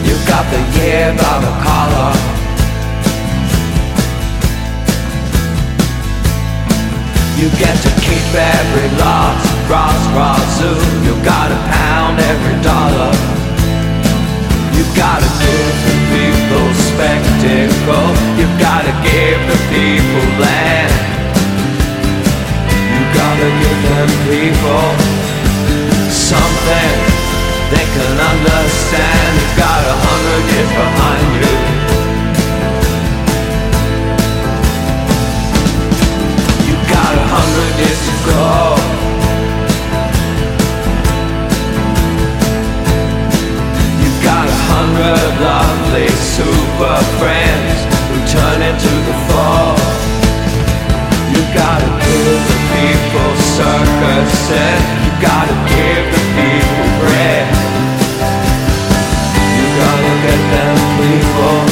You've 0.09 0.27
got 0.27 0.51
the 0.51 0.81
year 0.81 1.15
by 1.19 1.41
the 1.45 1.70
You 7.41 7.49
get 7.57 7.73
to 7.73 7.89
keep 8.05 8.21
every 8.37 8.89
loss, 9.01 9.41
cross, 9.65 9.97
cross, 10.13 10.45
zoo. 10.61 10.77
You 11.01 11.17
gotta 11.25 11.57
pound 11.73 12.21
every 12.21 12.57
dollar. 12.61 13.17
You 14.77 14.85
gotta 14.93 15.25
give 15.41 15.75
the 15.89 15.97
people 16.13 16.69
spectacle. 16.77 18.09
You 18.37 18.45
gotta 18.61 18.93
give 19.01 19.41
the 19.49 19.57
people 19.73 20.27
land. 20.37 20.93
You 22.77 23.03
gotta 23.17 23.49
give 23.57 23.81
them 23.89 24.11
people 24.29 24.85
something 26.13 26.93
they 27.73 27.87
can 27.89 28.15
understand. 28.21 29.29
You 29.41 29.49
got 29.57 29.81
a 29.81 29.97
hundred 29.97 30.43
years 30.45 30.73
behind 30.77 31.30
lovely 45.91 46.09
super 46.09 46.97
friends 47.19 47.79
who 48.11 48.19
turn 48.27 48.63
into 48.63 48.93
the 49.09 49.17
fall. 49.27 49.77
You 51.33 51.43
gotta 51.55 51.91
give 52.07 52.41
the 52.51 52.59
people 52.75 53.31
circuses. 53.59 54.83
You 55.05 55.13
gotta 55.21 55.57
give 55.75 56.05
the 56.15 56.23
people 56.39 56.87
bread. 57.01 57.47
You 59.57 59.67
gotta 59.83 60.13
get 60.27 60.41
them 60.55 60.77
people 61.01 61.70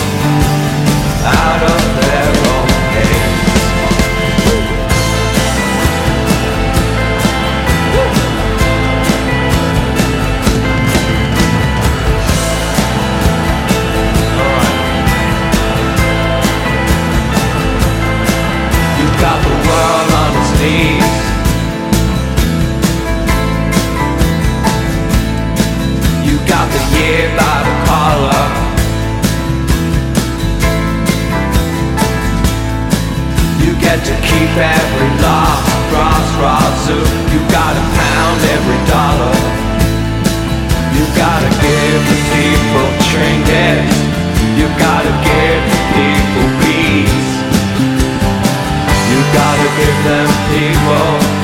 keep 34.29 34.53
every 34.57 35.13
loss, 35.25 35.65
cross, 35.91 36.29
razoo. 36.41 37.05
You 37.33 37.41
gotta 37.49 37.83
pound 37.97 38.41
every 38.57 38.81
dollar. 38.93 39.37
You 40.97 41.05
gotta 41.17 41.51
give 41.65 42.01
the 42.11 42.19
people 42.35 42.89
trinkets. 43.11 43.97
You 44.59 44.67
gotta 44.77 45.13
give 45.29 45.63
the 45.73 45.81
people 45.97 46.47
peace. 46.63 47.31
You 49.11 49.19
gotta 49.41 49.69
give 49.81 49.99
them 50.09 50.29
people 50.53 51.38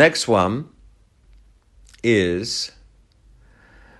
next 0.00 0.26
one 0.26 0.66
is 2.02 2.72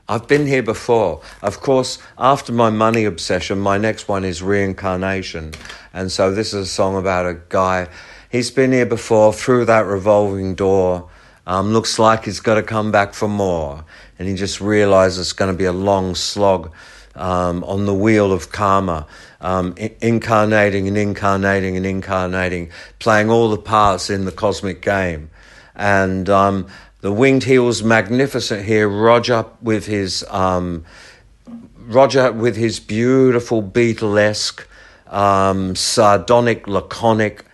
I've 0.09 0.27
been 0.27 0.47
here 0.47 0.63
before. 0.63 1.21
Of 1.43 1.61
course, 1.61 1.99
after 2.17 2.53
my 2.53 2.71
money 2.71 3.05
obsession, 3.05 3.61
my 3.61 3.77
next 3.77 4.09
one 4.09 4.25
is 4.25 4.43
reincarnation. 4.43 5.53
And 5.93 6.11
so 6.11 6.33
this 6.33 6.55
is 6.55 6.67
a 6.67 6.67
song 6.67 6.97
about 6.97 7.27
a 7.27 7.39
guy. 7.51 7.89
He's 8.31 8.51
been 8.51 8.73
here 8.73 8.87
before 8.87 9.35
through 9.35 9.67
that 9.67 9.85
revolving 9.85 10.55
door. 10.55 11.11
Um, 11.47 11.73
looks 11.73 11.99
like 11.99 12.25
he's 12.25 12.41
got 12.41 12.55
to 12.55 12.63
come 12.63 12.91
back 12.91 13.13
for 13.13 13.29
more. 13.29 13.85
And 14.19 14.27
he 14.27 14.35
just 14.35 14.59
realizes 14.59 15.19
it's 15.19 15.33
going 15.35 15.53
to 15.53 15.59
be 15.59 15.67
a 15.67 15.73
long 15.91 16.15
slog 16.15 16.73
um, 17.15 17.63
on 17.65 17.85
the 17.85 17.95
wheel 17.95 18.33
of 18.33 18.51
karma, 18.51 19.07
um, 19.41 19.75
i- 19.79 19.95
incarnating 20.01 20.89
and 20.89 20.97
incarnating 20.97 21.77
and 21.77 21.85
incarnating, 21.85 22.71
playing 23.01 23.31
all 23.31 23.51
the 23.51 23.59
parts 23.59 24.09
in 24.09 24.25
the 24.25 24.33
cosmic 24.33 24.81
game. 24.81 25.31
And 25.75 26.29
um, 26.29 26.67
the 27.01 27.13
winged 27.13 27.45
heel's 27.45 27.83
magnificent 27.83 28.65
here. 28.65 28.89
Roger 28.89 29.47
with 29.63 29.87
his 29.87 30.25
um, 30.29 30.85
Roger 31.77 32.31
with 32.31 32.57
his 32.57 32.79
beautiful 32.79 33.63
Beatlesque, 33.63 34.65
um, 35.09 35.75
sardonic, 35.75 36.69
laconic 36.69 37.45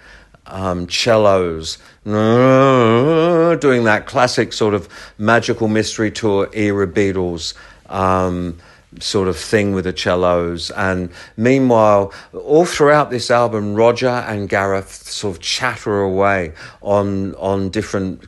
um, 0.46 0.88
cellos, 0.90 1.78
doing 2.04 3.84
that 3.84 4.04
classic 4.06 4.52
sort 4.52 4.74
of 4.74 4.88
magical 5.16 5.68
mystery 5.68 6.10
tour 6.10 6.50
era 6.52 6.86
Beatles. 6.86 7.54
Um, 7.88 8.58
sort 9.00 9.28
of 9.28 9.36
thing 9.36 9.72
with 9.72 9.84
the 9.84 9.96
cellos 9.96 10.70
and 10.70 11.10
meanwhile 11.36 12.12
all 12.32 12.64
throughout 12.64 13.10
this 13.10 13.30
album 13.30 13.74
roger 13.74 14.08
and 14.08 14.48
gareth 14.48 15.08
sort 15.08 15.36
of 15.36 15.42
chatter 15.42 16.00
away 16.00 16.52
on 16.82 17.34
on 17.34 17.68
different 17.68 18.22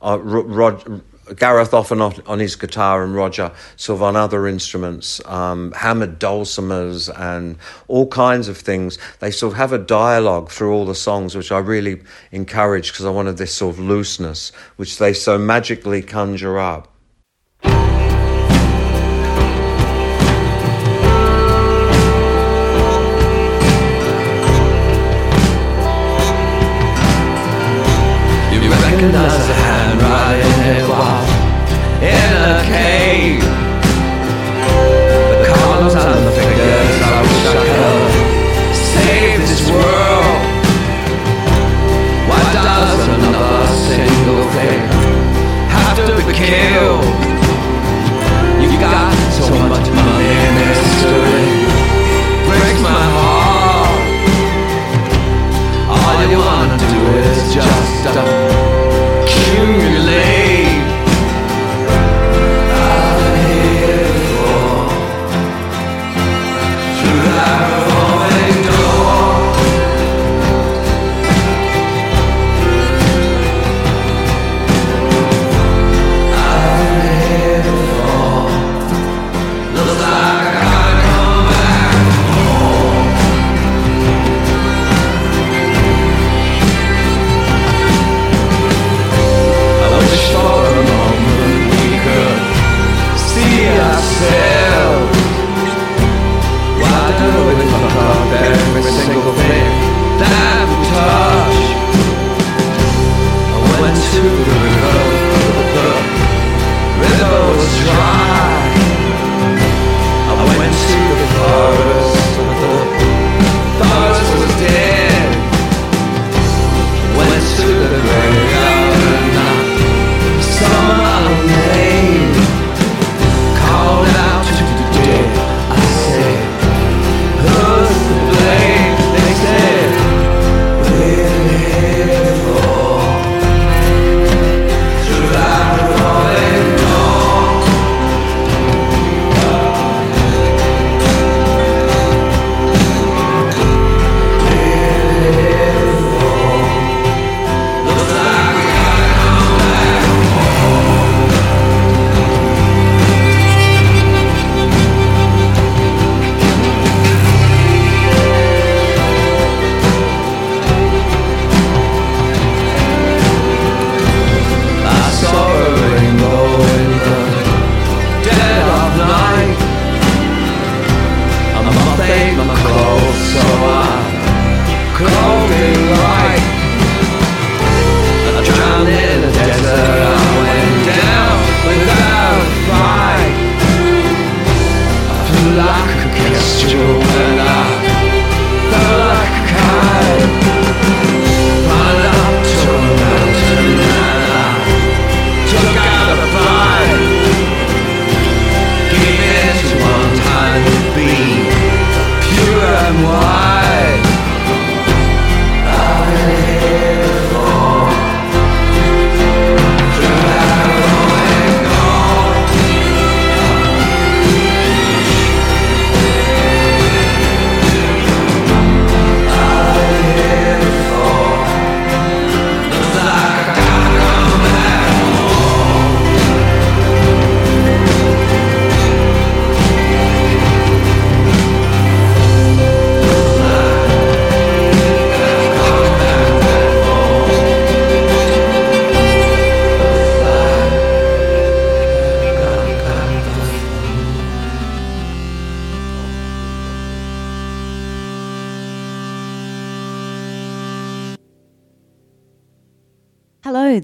uh, 0.00 0.18
Rod, 0.20 1.02
Gareth 1.36 1.72
often 1.72 2.02
on, 2.02 2.38
his 2.38 2.54
guitar 2.54 3.02
and 3.02 3.14
Roger 3.14 3.50
sort 3.76 3.96
of 3.96 4.02
on 4.02 4.14
other 4.14 4.46
instruments, 4.46 5.24
um, 5.24 5.72
hammered 5.72 6.18
dulcimers 6.18 7.08
and 7.18 7.56
all 7.88 8.06
kinds 8.08 8.48
of 8.48 8.58
things. 8.58 8.98
They 9.20 9.30
sort 9.30 9.54
of 9.54 9.56
have 9.56 9.72
a 9.72 9.78
dialogue 9.78 10.50
through 10.50 10.74
all 10.74 10.84
the 10.84 10.94
songs, 10.94 11.34
which 11.34 11.50
I 11.50 11.58
really 11.58 12.02
encourage 12.30 12.92
because 12.92 13.06
I 13.06 13.10
wanted 13.10 13.38
this 13.38 13.54
sort 13.54 13.74
of 13.74 13.80
looseness, 13.80 14.52
which 14.76 14.98
they 14.98 15.14
so 15.14 15.38
magically 15.38 16.02
conjure 16.02 16.58
up. 16.58 16.93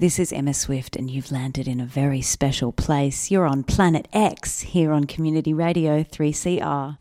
This 0.01 0.17
is 0.17 0.33
Emma 0.33 0.51
Swift, 0.51 0.95
and 0.95 1.11
you've 1.11 1.31
landed 1.31 1.67
in 1.67 1.79
a 1.79 1.85
very 1.85 2.23
special 2.23 2.71
place. 2.71 3.29
You're 3.29 3.45
on 3.45 3.63
Planet 3.63 4.07
X 4.11 4.61
here 4.61 4.93
on 4.93 5.03
Community 5.03 5.53
Radio 5.53 6.01
3CR. 6.01 6.97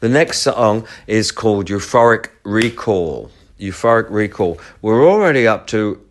The 0.00 0.08
next 0.08 0.40
song 0.40 0.84
is 1.06 1.30
called 1.30 1.68
Euphoric 1.68 2.26
Recall. 2.42 3.30
Euphoric 3.60 4.10
Recall. 4.10 4.58
We're 4.82 5.08
already 5.08 5.46
up 5.46 5.68
to 5.68 6.04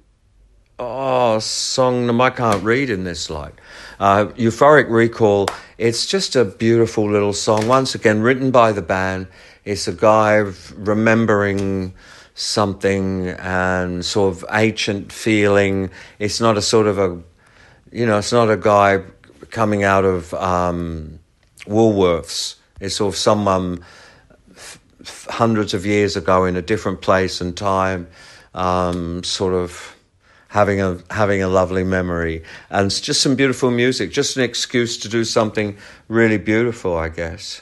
oh, 0.79 1.39
song 1.39 2.21
I 2.21 2.29
can't 2.29 2.63
read 2.63 2.89
in 2.89 3.03
this 3.03 3.29
light. 3.29 3.55
Uh, 3.99 4.27
Euphoric 4.37 4.89
Recall. 4.89 5.47
It's 5.77 6.05
just 6.05 6.37
a 6.37 6.45
beautiful 6.45 7.11
little 7.11 7.33
song. 7.33 7.67
Once 7.67 7.95
again, 7.95 8.21
written 8.21 8.49
by 8.49 8.71
the 8.71 8.81
band. 8.81 9.27
It's 9.65 9.89
a 9.89 9.93
guy 9.93 10.35
remembering 10.77 11.95
something 12.39 13.27
and 13.27 14.03
sort 14.05 14.33
of 14.33 14.45
ancient 14.51 15.11
feeling. 15.11 15.89
It's 16.19 16.39
not 16.39 16.57
a 16.57 16.61
sort 16.61 16.87
of 16.87 16.97
a, 16.97 17.21
you 17.91 18.05
know, 18.05 18.17
it's 18.17 18.31
not 18.31 18.49
a 18.49 18.55
guy 18.55 19.03
coming 19.51 19.83
out 19.83 20.05
of 20.05 20.33
um, 20.35 21.19
Woolworths. 21.65 22.55
It's 22.79 22.95
sort 22.95 23.13
of 23.13 23.19
someone 23.19 23.83
f- 24.51 24.79
hundreds 25.29 25.73
of 25.73 25.85
years 25.85 26.15
ago 26.15 26.45
in 26.45 26.55
a 26.55 26.61
different 26.61 27.01
place 27.01 27.41
and 27.41 27.57
time, 27.57 28.07
um, 28.53 29.21
sort 29.23 29.53
of 29.53 29.95
having 30.47 30.79
a 30.81 30.97
having 31.09 31.43
a 31.43 31.49
lovely 31.49 31.83
memory, 31.83 32.43
and 32.69 32.89
just 32.89 33.21
some 33.21 33.35
beautiful 33.35 33.69
music. 33.69 34.11
Just 34.11 34.37
an 34.37 34.43
excuse 34.43 34.97
to 34.99 35.09
do 35.09 35.25
something 35.25 35.77
really 36.07 36.37
beautiful, 36.37 36.95
I 36.95 37.09
guess. 37.09 37.61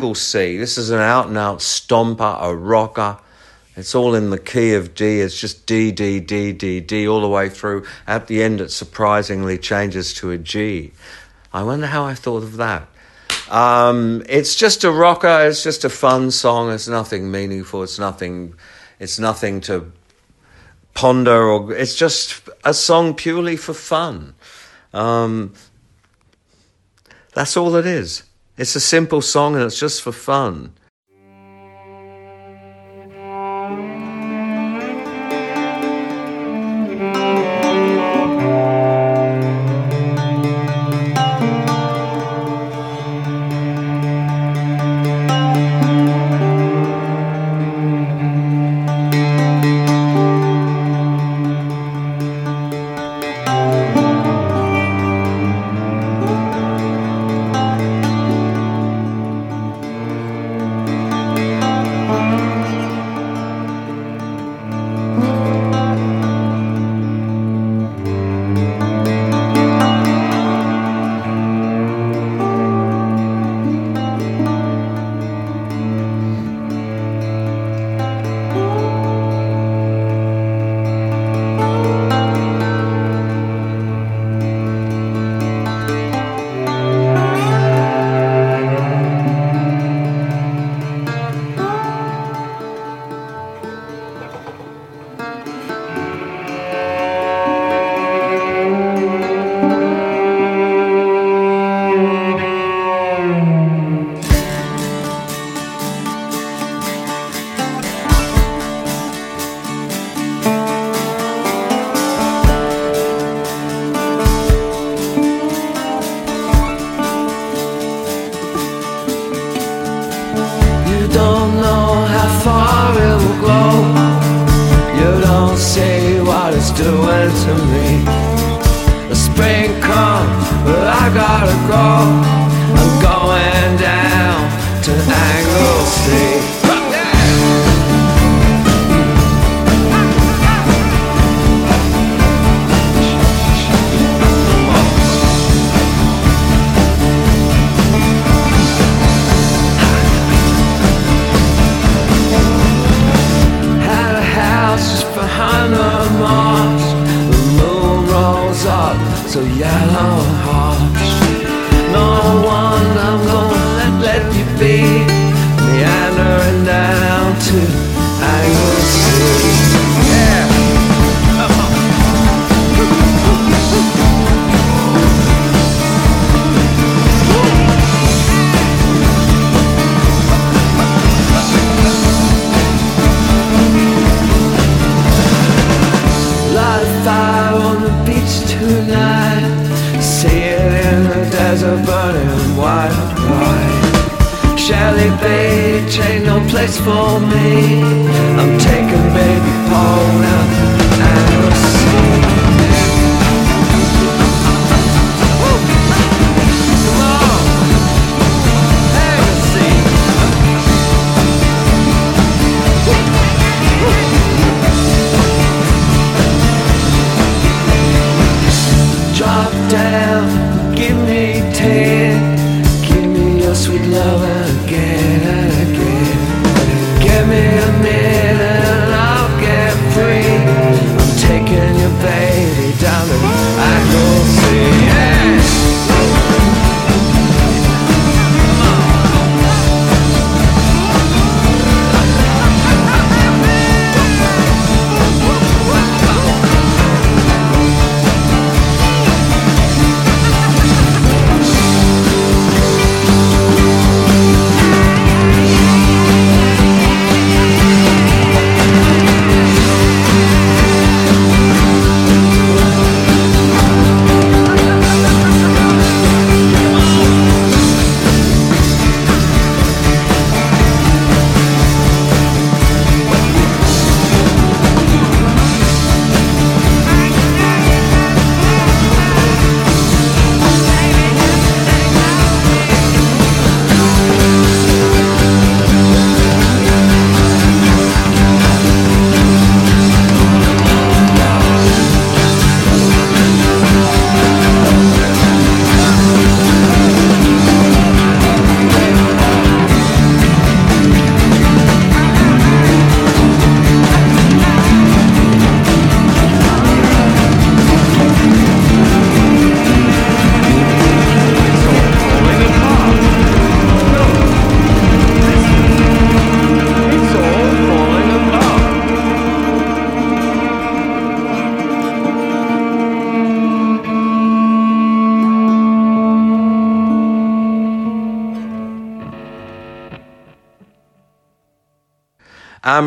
Anglesey, 0.00 0.56
this 0.56 0.78
is 0.78 0.88
an 0.88 0.98
out 0.98 1.26
and 1.26 1.36
out 1.36 1.58
stomper, 1.58 2.42
a 2.42 2.56
rocker. 2.56 3.18
It's 3.76 3.94
all 3.94 4.14
in 4.14 4.30
the 4.30 4.38
key 4.38 4.72
of 4.72 4.94
D. 4.94 5.20
It's 5.20 5.38
just 5.38 5.66
D, 5.66 5.92
D, 5.92 6.20
D, 6.20 6.54
D, 6.54 6.80
D 6.80 7.06
all 7.06 7.20
the 7.20 7.28
way 7.28 7.50
through. 7.50 7.84
At 8.06 8.26
the 8.26 8.42
end, 8.42 8.62
it 8.62 8.70
surprisingly 8.70 9.58
changes 9.58 10.14
to 10.14 10.30
a 10.30 10.38
G. 10.38 10.92
I 11.52 11.64
wonder 11.64 11.86
how 11.86 12.06
I 12.06 12.14
thought 12.14 12.42
of 12.42 12.56
that. 12.56 12.88
Um, 13.50 14.22
it's 14.26 14.54
just 14.54 14.84
a 14.84 14.90
rocker. 14.90 15.46
It's 15.46 15.62
just 15.62 15.84
a 15.84 15.90
fun 15.90 16.30
song. 16.30 16.70
It's 16.72 16.88
nothing 16.88 17.30
meaningful. 17.30 17.82
It's 17.82 17.98
nothing. 17.98 18.54
It's 18.98 19.18
nothing 19.18 19.60
to 19.62 19.92
ponder 20.94 21.42
or. 21.42 21.74
It's 21.74 21.94
just 21.94 22.48
a 22.64 22.72
song 22.72 23.12
purely 23.12 23.58
for 23.58 23.74
fun. 23.74 24.34
Um, 24.94 25.52
that's 27.34 27.54
all 27.58 27.76
it 27.76 27.84
is. 27.84 28.22
It's 28.60 28.76
a 28.76 28.80
simple 28.80 29.22
song 29.22 29.54
and 29.54 29.64
it's 29.64 29.80
just 29.80 30.02
for 30.02 30.12
fun. 30.12 30.74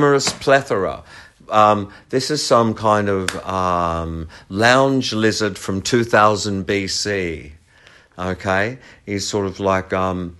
Amorous 0.03 0.33
plethora. 0.33 1.01
Um, 1.47 1.93
this 2.09 2.29
is 2.29 2.45
some 2.45 2.73
kind 2.73 3.07
of 3.07 3.33
um, 3.47 4.27
lounge 4.49 5.13
lizard 5.13 5.57
from 5.57 5.81
2000 5.81 6.67
BC. 6.67 7.51
Okay, 8.19 8.79
he's 9.05 9.25
sort 9.25 9.45
of 9.45 9.61
like 9.61 9.93
um, 9.93 10.35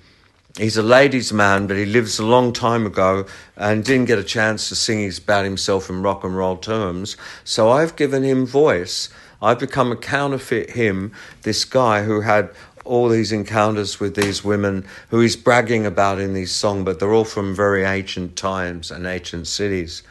he's 0.58 0.76
a 0.76 0.84
ladies' 0.84 1.32
man, 1.32 1.66
but 1.66 1.78
he 1.78 1.86
lives 1.86 2.20
a 2.20 2.26
long 2.26 2.52
time 2.52 2.86
ago 2.86 3.26
and 3.56 3.86
didn't 3.86 4.08
get 4.08 4.20
a 4.20 4.24
chance 4.24 4.68
to 4.68 4.76
sing 4.76 5.10
about 5.18 5.46
himself 5.46 5.90
in 5.90 6.02
rock 6.02 6.26
and 6.26 6.36
roll 6.36 6.58
terms. 6.58 7.16
So 7.46 7.70
I've 7.70 7.96
given 7.96 8.22
him 8.24 8.46
voice. 8.46 9.08
I've 9.42 9.60
become 9.60 9.94
a 9.94 9.98
counterfeit 9.98 10.72
him, 10.72 11.14
this 11.44 11.64
guy 11.64 12.04
who 12.04 12.20
had 12.22 12.50
all 12.86 13.10
these 13.10 13.32
encounters 13.32 14.00
with 14.00 14.16
these 14.16 14.44
women 14.44 14.86
who 15.10 15.20
he's 15.20 15.36
bragging 15.36 15.86
about 15.86 16.20
in 16.20 16.34
these 16.34 16.52
songs, 16.52 16.86
but 16.86 17.00
they're 17.00 17.14
all 17.14 17.26
from 17.26 17.56
very 17.56 17.84
ancient 17.84 18.36
times 18.36 18.92
and 18.92 19.06
ancient 19.06 19.48
cities. 19.48 20.04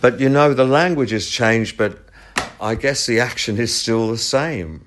But 0.00 0.20
you 0.20 0.28
know, 0.28 0.54
the 0.54 0.64
language 0.64 1.10
has 1.10 1.28
changed, 1.28 1.76
but 1.76 1.98
I 2.60 2.74
guess 2.74 3.06
the 3.06 3.20
action 3.20 3.58
is 3.58 3.74
still 3.74 4.08
the 4.08 4.18
same. 4.18 4.84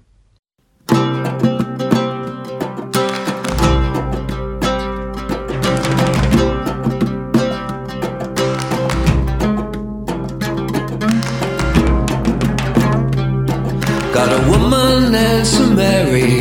Got 14.14 14.30
a 14.34 14.50
woman 14.50 15.16
in 15.16 15.46
Samaria 15.46 16.41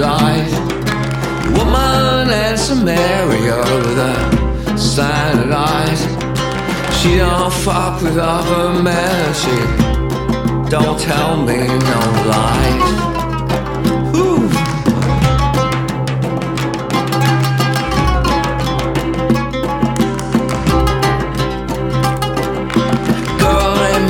eyes. 0.00 0.52
Woman 1.56 2.30
in 2.30 2.56
Samaria 2.56 3.56
with 3.56 3.98
a 3.98 4.76
slanted. 4.76 5.98
She 6.98 7.16
don't 7.16 7.52
fuck 7.52 8.02
with 8.02 8.18
other 8.18 8.82
men. 8.82 9.34
She 9.34 9.56
don't 10.70 10.98
tell 10.98 11.36
me 11.42 11.66
no 11.66 12.00
lies. 12.28 13.02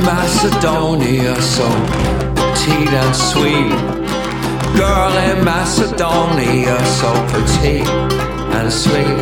Macedonia, 0.05 1.41
so 1.41 1.65
petite 2.35 2.89
and 2.89 3.15
sweet. 3.15 4.02
Girl 4.75 5.13
in 5.29 5.45
Macedonia, 5.45 6.77
so 6.85 7.11
petite 7.31 7.87
and 8.55 8.67
er 8.67 8.71
sweet. 8.71 9.19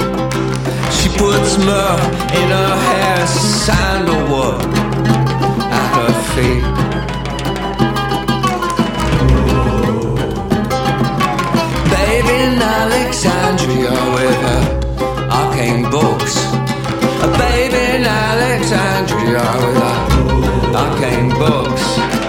She 0.96 1.10
puts 1.18 1.58
myrrh 1.58 2.02
in 2.40 2.48
her 2.56 2.72
er 2.72 2.78
hair, 2.88 3.28
sandalwood 3.28 4.62
at 5.78 5.88
her 5.96 6.12
er 6.12 6.22
feet. 6.34 6.64
Baby 11.96 12.36
in 12.48 12.62
Alexandria 12.62 13.96
with 14.16 14.38
her 14.48 14.64
arcane 15.40 15.90
books. 15.90 16.36
A 17.28 17.30
baby 17.38 17.82
in 17.98 18.04
Alexandria 18.06 19.46
with 19.62 19.78
her 19.84 19.98
arcane 20.76 21.30
books. 21.30 22.21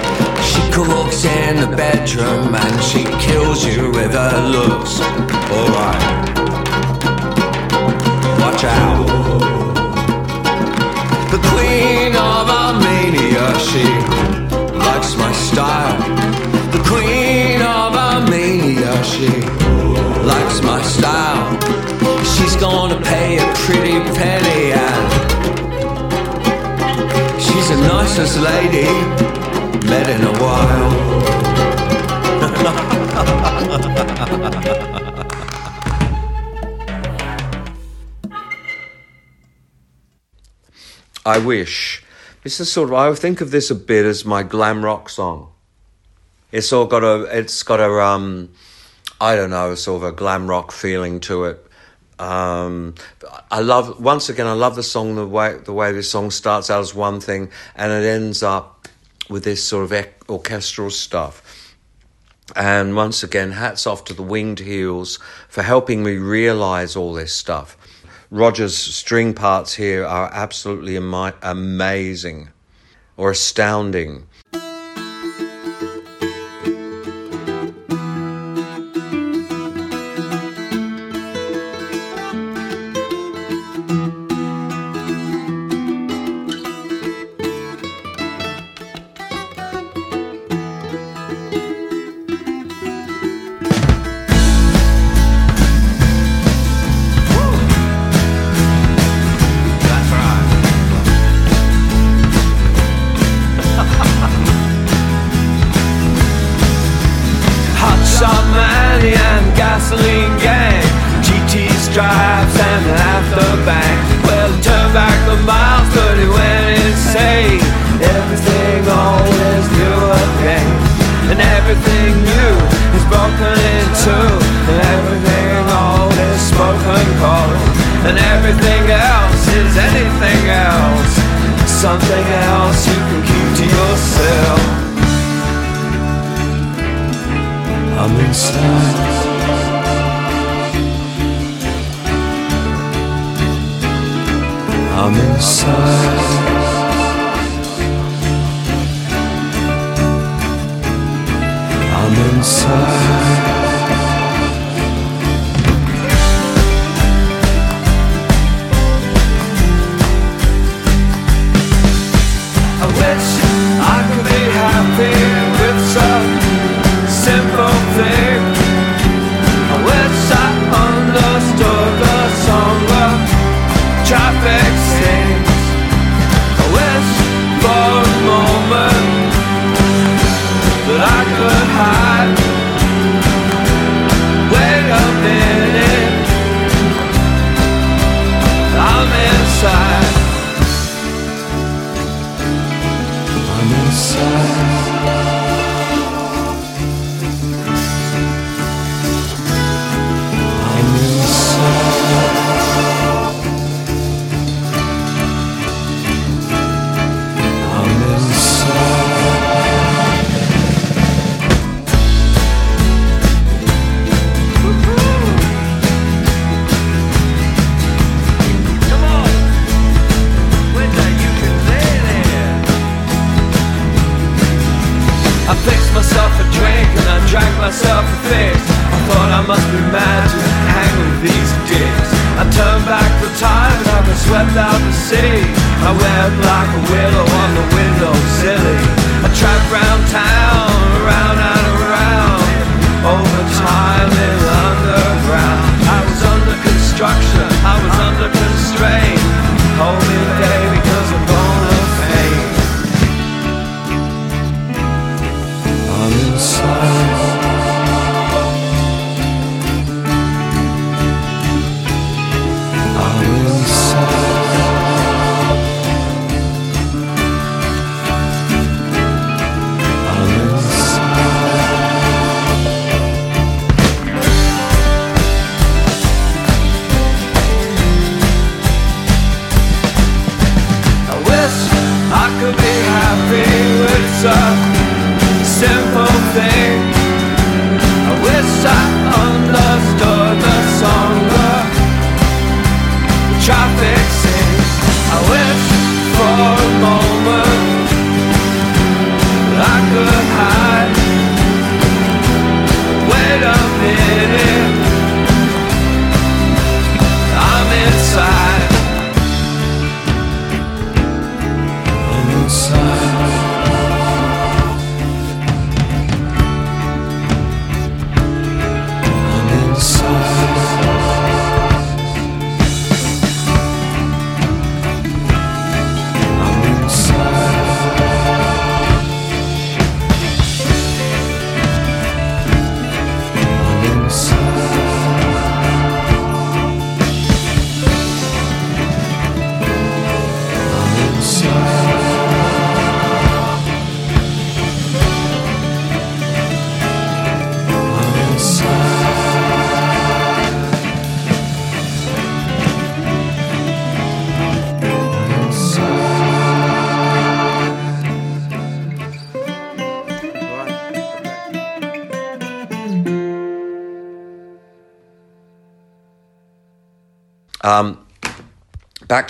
She 0.73 0.79
cooks 0.79 1.25
in 1.27 1.57
the 1.61 1.77
bedroom 1.77 2.55
and 2.55 2.83
she 2.83 3.05
kills 3.21 3.63
you 3.63 3.91
with 3.91 4.13
her 4.13 4.49
looks. 4.49 5.01
Alright. 5.53 6.03
Watch 8.41 8.65
out. 8.65 9.07
The 11.31 11.41
Queen 11.51 12.17
of 12.17 12.49
Armenia, 12.49 13.53
she 13.59 13.85
likes 14.79 15.15
my 15.17 15.33
style. 15.33 15.99
The 16.73 16.83
Queen 16.87 17.61
of 17.61 17.95
Armenia, 17.95 19.05
she 19.05 19.29
likes 20.25 20.63
my 20.63 20.81
style. 20.81 21.61
She's 22.25 22.57
gonna 22.57 22.99
pay 23.03 23.37
a 23.37 23.55
pretty 23.67 24.01
penny 24.17 24.73
and 24.73 25.13
she's 27.43 27.69
the 27.69 27.77
nicest 27.77 28.41
lady 28.41 29.32
met 29.85 30.09
in 30.09 30.23
a 30.23 30.33
while. 30.39 31.13
I 41.25 41.39
wish. 41.39 42.03
This 42.43 42.59
is 42.59 42.71
sort 42.71 42.89
of 42.89 42.95
I 42.95 43.15
think 43.15 43.41
of 43.41 43.51
this 43.51 43.71
a 43.71 43.75
bit 43.75 44.05
as 44.05 44.25
my 44.25 44.43
glam 44.43 44.85
rock 44.85 45.09
song. 45.09 45.53
It's 46.51 46.73
all 46.73 46.87
got 46.87 47.05
a 47.05 47.39
it's 47.39 47.63
got 47.63 47.81
a 47.81 47.91
um 48.03 48.51
I 49.21 49.37
don't 49.37 49.51
know, 49.51 49.75
sort 49.77 50.03
of 50.03 50.09
a 50.09 50.13
glam 50.13 50.49
rock 50.49 50.73
feeling 50.73 51.21
to 51.21 51.45
it. 51.45 51.67
Um, 52.19 52.95
I 53.51 53.61
love 53.61 54.01
once 54.01 54.29
again. 54.29 54.47
I 54.47 54.53
love 54.53 54.75
the 54.77 54.83
song 54.83 55.15
the 55.15 55.27
way 55.27 55.59
the 55.59 55.73
way 55.73 55.93
this 55.93 56.11
song 56.11 56.31
starts 56.31 56.71
out 56.71 56.81
as 56.81 56.95
one 56.95 57.21
thing 57.21 57.51
and 57.75 57.93
it 57.93 58.05
ends 58.05 58.43
up 58.43 58.72
with 59.33 59.45
this 59.45 59.67
sort 59.67 59.91
of 59.91 60.07
orchestral 60.29 60.91
stuff. 60.91 61.75
And 62.55 62.95
once 62.95 63.23
again, 63.23 63.53
hats 63.53 63.87
off 63.87 64.05
to 64.05 64.15
the 64.15 64.23
Winged 64.23 64.59
Heels 64.61 65.19
for 65.49 65.63
helping 65.63 66.03
me 66.03 66.17
realize 66.17 66.95
all 66.95 67.15
this 67.15 67.35
stuff. 67.35 67.77
Roger's 68.31 68.77
string 68.77 69.35
parts 69.35 69.75
here 69.75 70.05
are 70.05 70.31
absolutely 70.33 70.97
amazing 70.97 72.51
or 73.17 73.31
astounding. 73.31 74.27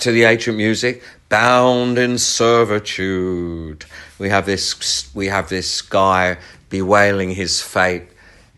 To 0.03 0.13
the 0.13 0.25
ancient 0.25 0.57
music. 0.57 1.03
Bound 1.29 1.97
in 1.97 2.19
servitude. 2.19 3.85
We 4.19 4.29
have 4.29 4.47
this. 4.47 5.11
We 5.15 5.29
have 5.29 5.49
this 5.49 5.81
guy 5.81 6.39
bewailing 6.69 7.31
his 7.31 7.63
fate. 7.63 8.09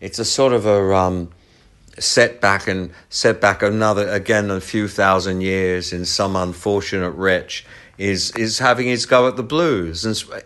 It's 0.01 0.19
a 0.19 0.25
sort 0.25 0.53
of 0.53 0.65
a 0.65 0.93
um, 0.93 1.29
setback 1.99 2.67
and 2.67 2.91
setback 3.09 3.61
another 3.63 4.09
again 4.09 4.51
a 4.51 4.59
few 4.59 4.87
thousand 4.87 5.41
years 5.41 5.93
in 5.93 6.05
some 6.05 6.35
unfortunate 6.35 7.11
wretch 7.11 7.65
is 7.97 8.31
is 8.31 8.59
having 8.59 8.87
his 8.87 9.05
go 9.05 9.27
at 9.27 9.37
the 9.37 9.43
blues 9.43 10.03
and 10.03 10.43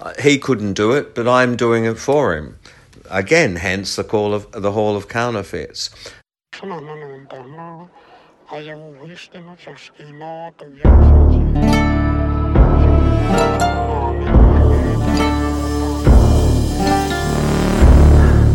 uh, 0.00 0.12
he 0.20 0.38
couldn't 0.38 0.74
do 0.74 0.92
it 0.92 1.14
but 1.14 1.26
I'm 1.26 1.56
doing 1.56 1.86
it 1.86 1.98
for 1.98 2.36
him 2.36 2.58
again 3.08 3.56
hence 3.56 3.96
the 3.96 4.04
call 4.04 4.34
of 4.34 4.52
the 4.52 4.72
hall 4.72 4.94
of 4.94 5.08
counterfeits 5.08 5.88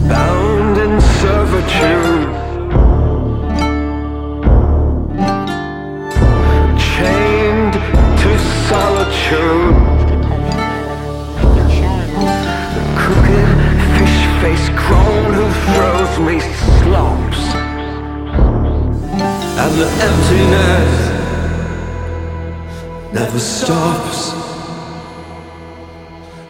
bound 0.09 0.77
in 0.77 0.99
servitude. 0.99 2.27
Chained 6.77 7.75
to 8.19 8.31
solitude. 8.67 9.75
The 12.75 12.83
crooked 12.99 13.49
fish 13.95 14.19
face 14.41 14.67
crone 14.75 15.33
who 15.33 15.45
throws 15.71 16.19
me 16.27 16.39
slops. 16.83 17.24
And 19.57 19.73
the 19.79 19.87
emptiness 20.09 20.91
never 23.13 23.39
stops. 23.39 24.33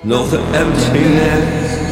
No, 0.04 0.26
the 0.26 0.42
emptiness 0.58 1.85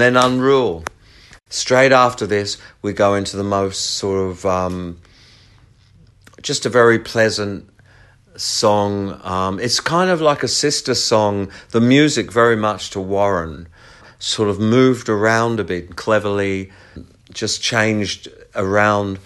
and 0.00 0.14
then 0.14 0.22
Unrule. 0.22 0.86
Straight 1.48 1.90
after 1.90 2.24
this, 2.24 2.56
we 2.82 2.92
go 2.92 3.14
into 3.14 3.36
the 3.36 3.42
most 3.42 3.96
sort 3.96 4.30
of 4.30 4.46
um, 4.46 5.00
just 6.40 6.64
a 6.64 6.68
very 6.68 7.00
pleasant 7.00 7.68
song. 8.36 9.20
Um, 9.24 9.58
it's 9.58 9.80
kind 9.80 10.08
of 10.08 10.20
like 10.20 10.44
a 10.44 10.48
sister 10.48 10.94
song. 10.94 11.50
The 11.70 11.80
music 11.80 12.30
very 12.30 12.54
much 12.54 12.90
to 12.90 13.00
Warren, 13.00 13.66
sort 14.20 14.48
of 14.48 14.60
moved 14.60 15.08
around 15.08 15.58
a 15.58 15.64
bit 15.64 15.96
cleverly, 15.96 16.70
just 17.32 17.60
changed 17.60 18.28
around, 18.54 19.18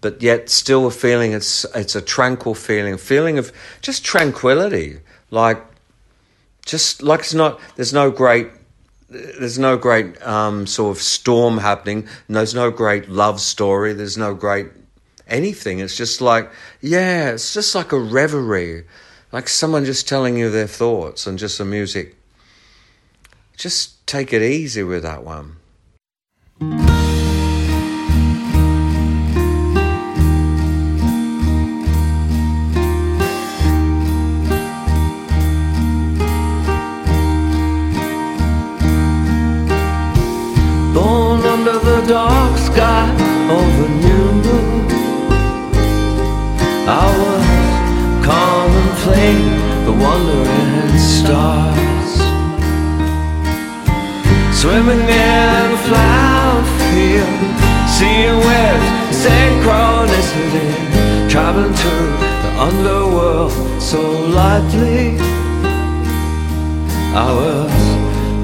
but 0.00 0.22
yet 0.22 0.48
still 0.48 0.86
a 0.86 0.90
feeling. 0.90 1.32
It's 1.32 1.66
it's 1.74 1.94
a 1.94 2.00
tranquil 2.00 2.54
feeling, 2.54 2.94
a 2.94 2.98
feeling 2.98 3.36
of 3.36 3.52
just 3.82 4.06
tranquility, 4.06 5.00
like 5.30 5.62
just 6.64 7.02
like 7.02 7.20
it's 7.20 7.34
not. 7.34 7.60
There's 7.76 7.92
no 7.92 8.10
great 8.10 8.48
there's 9.14 9.58
no 9.58 9.76
great 9.76 10.20
um, 10.26 10.66
sort 10.66 10.96
of 10.96 11.02
storm 11.02 11.58
happening. 11.58 12.08
There's 12.28 12.54
no 12.54 12.70
great 12.70 13.08
love 13.08 13.40
story. 13.40 13.92
There's 13.92 14.18
no 14.18 14.34
great 14.34 14.68
anything. 15.28 15.78
It's 15.78 15.96
just 15.96 16.20
like, 16.20 16.50
yeah, 16.80 17.30
it's 17.30 17.54
just 17.54 17.74
like 17.74 17.92
a 17.92 17.98
reverie, 17.98 18.84
like 19.32 19.48
someone 19.48 19.84
just 19.84 20.08
telling 20.08 20.36
you 20.36 20.50
their 20.50 20.66
thoughts 20.66 21.26
and 21.26 21.38
just 21.38 21.58
the 21.58 21.64
music. 21.64 22.16
Just 23.56 24.04
take 24.06 24.32
it 24.32 24.42
easy 24.42 24.82
with 24.82 25.02
that 25.02 25.24
one. 25.24 25.56
Swimming 54.64 55.00
in 55.00 55.72
a 55.76 55.80
flower 55.86 56.62
field, 56.88 57.54
seeing 57.96 58.38
waves, 58.48 58.88
synchronicity, 59.22 60.68
traveling 61.28 61.74
through 61.74 62.10
the 62.44 62.52
underworld 62.68 63.52
so 63.78 64.00
lightly. 64.40 65.18
I 67.26 67.28
was 67.40 67.76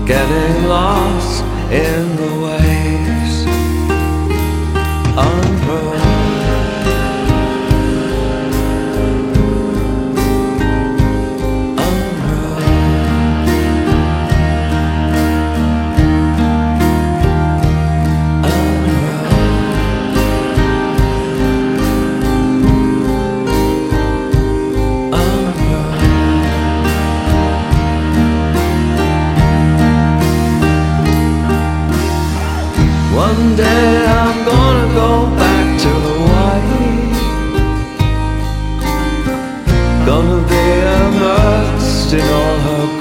getting 0.07 0.69
lost 0.69 1.43
in 1.73 2.17
the 2.21 2.33
waves. 2.45 2.71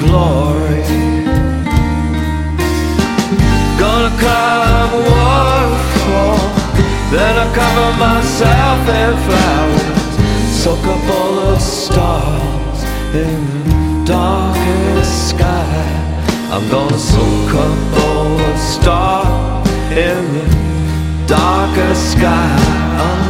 Glory. 0.09 0.83
Gonna 3.81 4.11
climb 4.21 4.91
a 4.99 5.01
waterfall. 5.11 6.39
Then 7.13 7.33
I 7.43 7.47
cover 7.59 7.89
myself 8.07 8.81
in 9.01 9.13
flowers. 9.25 10.13
Soak 10.61 10.85
up 10.93 11.05
all 11.17 11.33
the 11.41 11.59
stars 11.59 12.79
in 13.23 13.39
the 13.65 14.05
darkest 14.13 15.29
sky. 15.29 15.85
I'm 16.53 16.65
gonna 16.69 16.97
soak 17.11 17.53
up 17.65 17.79
all 18.03 18.29
the 18.37 18.57
stars 18.57 19.69
in 20.07 20.21
the 20.35 20.47
darkest 21.27 22.13
sky. 22.13 23.28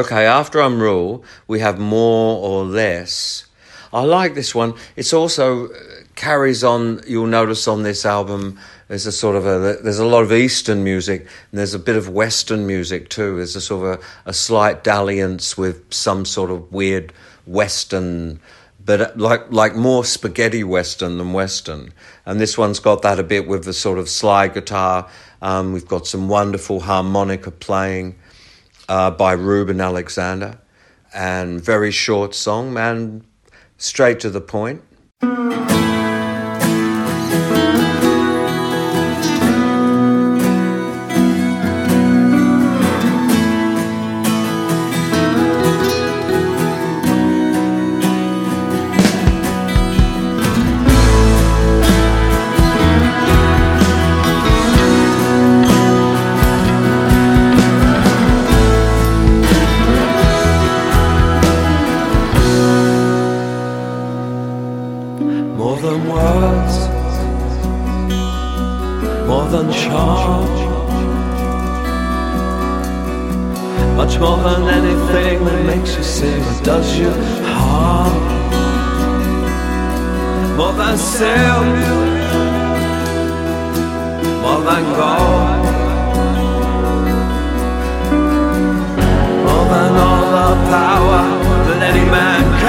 Okay, 0.00 0.24
after 0.24 0.60
Unrule, 0.60 1.22
we 1.46 1.60
have 1.60 1.78
more 1.78 2.42
or 2.42 2.64
less. 2.64 3.44
I 3.92 4.00
like 4.00 4.34
this 4.34 4.54
one. 4.54 4.72
It's 4.96 5.12
also 5.12 5.66
uh, 5.66 5.78
carries 6.14 6.64
on. 6.64 7.02
You'll 7.06 7.26
notice 7.26 7.68
on 7.68 7.82
this 7.82 8.06
album, 8.06 8.58
there's 8.88 9.04
a 9.04 9.12
sort 9.12 9.36
of 9.36 9.44
a 9.44 9.76
there's 9.82 9.98
a 9.98 10.06
lot 10.06 10.22
of 10.22 10.32
Eastern 10.32 10.82
music 10.82 11.20
and 11.20 11.58
there's 11.58 11.74
a 11.74 11.78
bit 11.78 11.96
of 11.96 12.08
Western 12.08 12.66
music 12.66 13.10
too. 13.10 13.36
There's 13.36 13.54
a 13.56 13.60
sort 13.60 13.84
of 13.84 14.00
a, 14.00 14.30
a 14.30 14.32
slight 14.32 14.82
dalliance 14.82 15.58
with 15.58 15.92
some 15.92 16.24
sort 16.24 16.50
of 16.50 16.72
weird 16.72 17.12
Western, 17.44 18.40
but 18.82 19.02
uh, 19.02 19.12
like 19.16 19.52
like 19.52 19.76
more 19.76 20.02
spaghetti 20.06 20.64
Western 20.64 21.18
than 21.18 21.34
Western. 21.34 21.92
And 22.24 22.40
this 22.40 22.56
one's 22.56 22.80
got 22.80 23.02
that 23.02 23.18
a 23.18 23.22
bit 23.22 23.46
with 23.46 23.64
the 23.64 23.74
sort 23.74 23.98
of 23.98 24.08
slide 24.08 24.54
guitar. 24.54 25.10
Um, 25.42 25.74
we've 25.74 25.86
got 25.86 26.06
some 26.06 26.30
wonderful 26.30 26.80
harmonica 26.80 27.50
playing 27.50 28.14
uh, 28.90 29.08
by 29.08 29.32
Ruben 29.32 29.80
Alexander, 29.80 30.58
and 31.14 31.60
very 31.60 31.92
short 31.92 32.34
song, 32.34 32.72
man, 32.72 33.24
straight 33.78 34.18
to 34.20 34.30
the 34.30 34.40
point. 34.40 34.82
much 74.06 74.18
more 74.18 74.38
than 74.38 74.62
anything 74.66 75.44
that 75.44 75.62
makes 75.66 75.94
you 75.94 76.02
sing 76.02 76.42
or 76.42 76.62
does 76.62 76.98
your 76.98 77.12
heart. 77.54 78.14
More 80.56 80.72
than 80.72 80.96
silk, 80.96 81.66
more 84.44 84.62
than 84.68 84.84
gold, 85.00 85.64
more 89.46 89.66
than 89.74 89.92
all 90.06 90.24
the 90.36 90.48
power 90.74 91.22
that 91.66 91.80
any 91.90 92.10
man. 92.10 92.59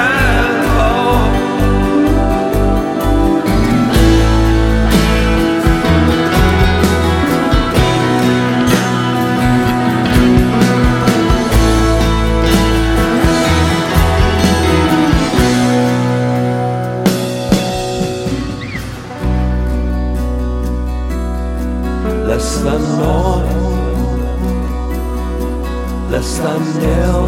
Less 26.22 26.38
than 26.38 26.62
nil. 26.80 27.26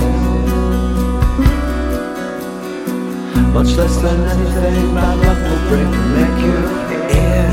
Much 3.52 3.70
less 3.76 3.96
than 3.96 4.20
anything 4.34 4.94
bad 4.94 5.18
luck 5.18 5.40
will 5.48 5.62
bring, 5.68 5.90
make 6.14 6.38
you 6.46 6.58
in. 7.26 7.52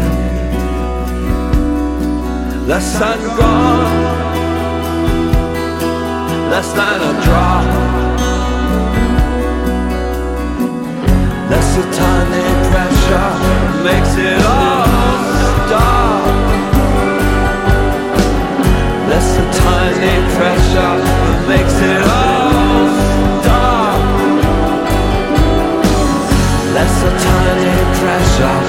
Less 2.67 2.99
than 2.99 3.19
gone, 3.39 4.01
less 6.51 6.69
than 6.73 6.99
a 7.09 7.13
drop. 7.25 7.65
Less 11.49 11.69
the 11.75 11.83
tiny 12.01 12.47
pressure 12.69 13.31
makes 13.83 14.13
it 14.29 14.45
all 14.45 14.85
stop. 15.67 16.00
Less 19.21 19.37
the 19.37 19.45
tiny 19.61 20.15
pressure 20.35 20.95
that 21.05 21.39
makes 21.47 21.77
it 21.93 22.01
all. 22.01 22.89
Less 26.73 26.95
the 27.03 27.11
tiny 27.29 27.77
pressure 28.01 28.59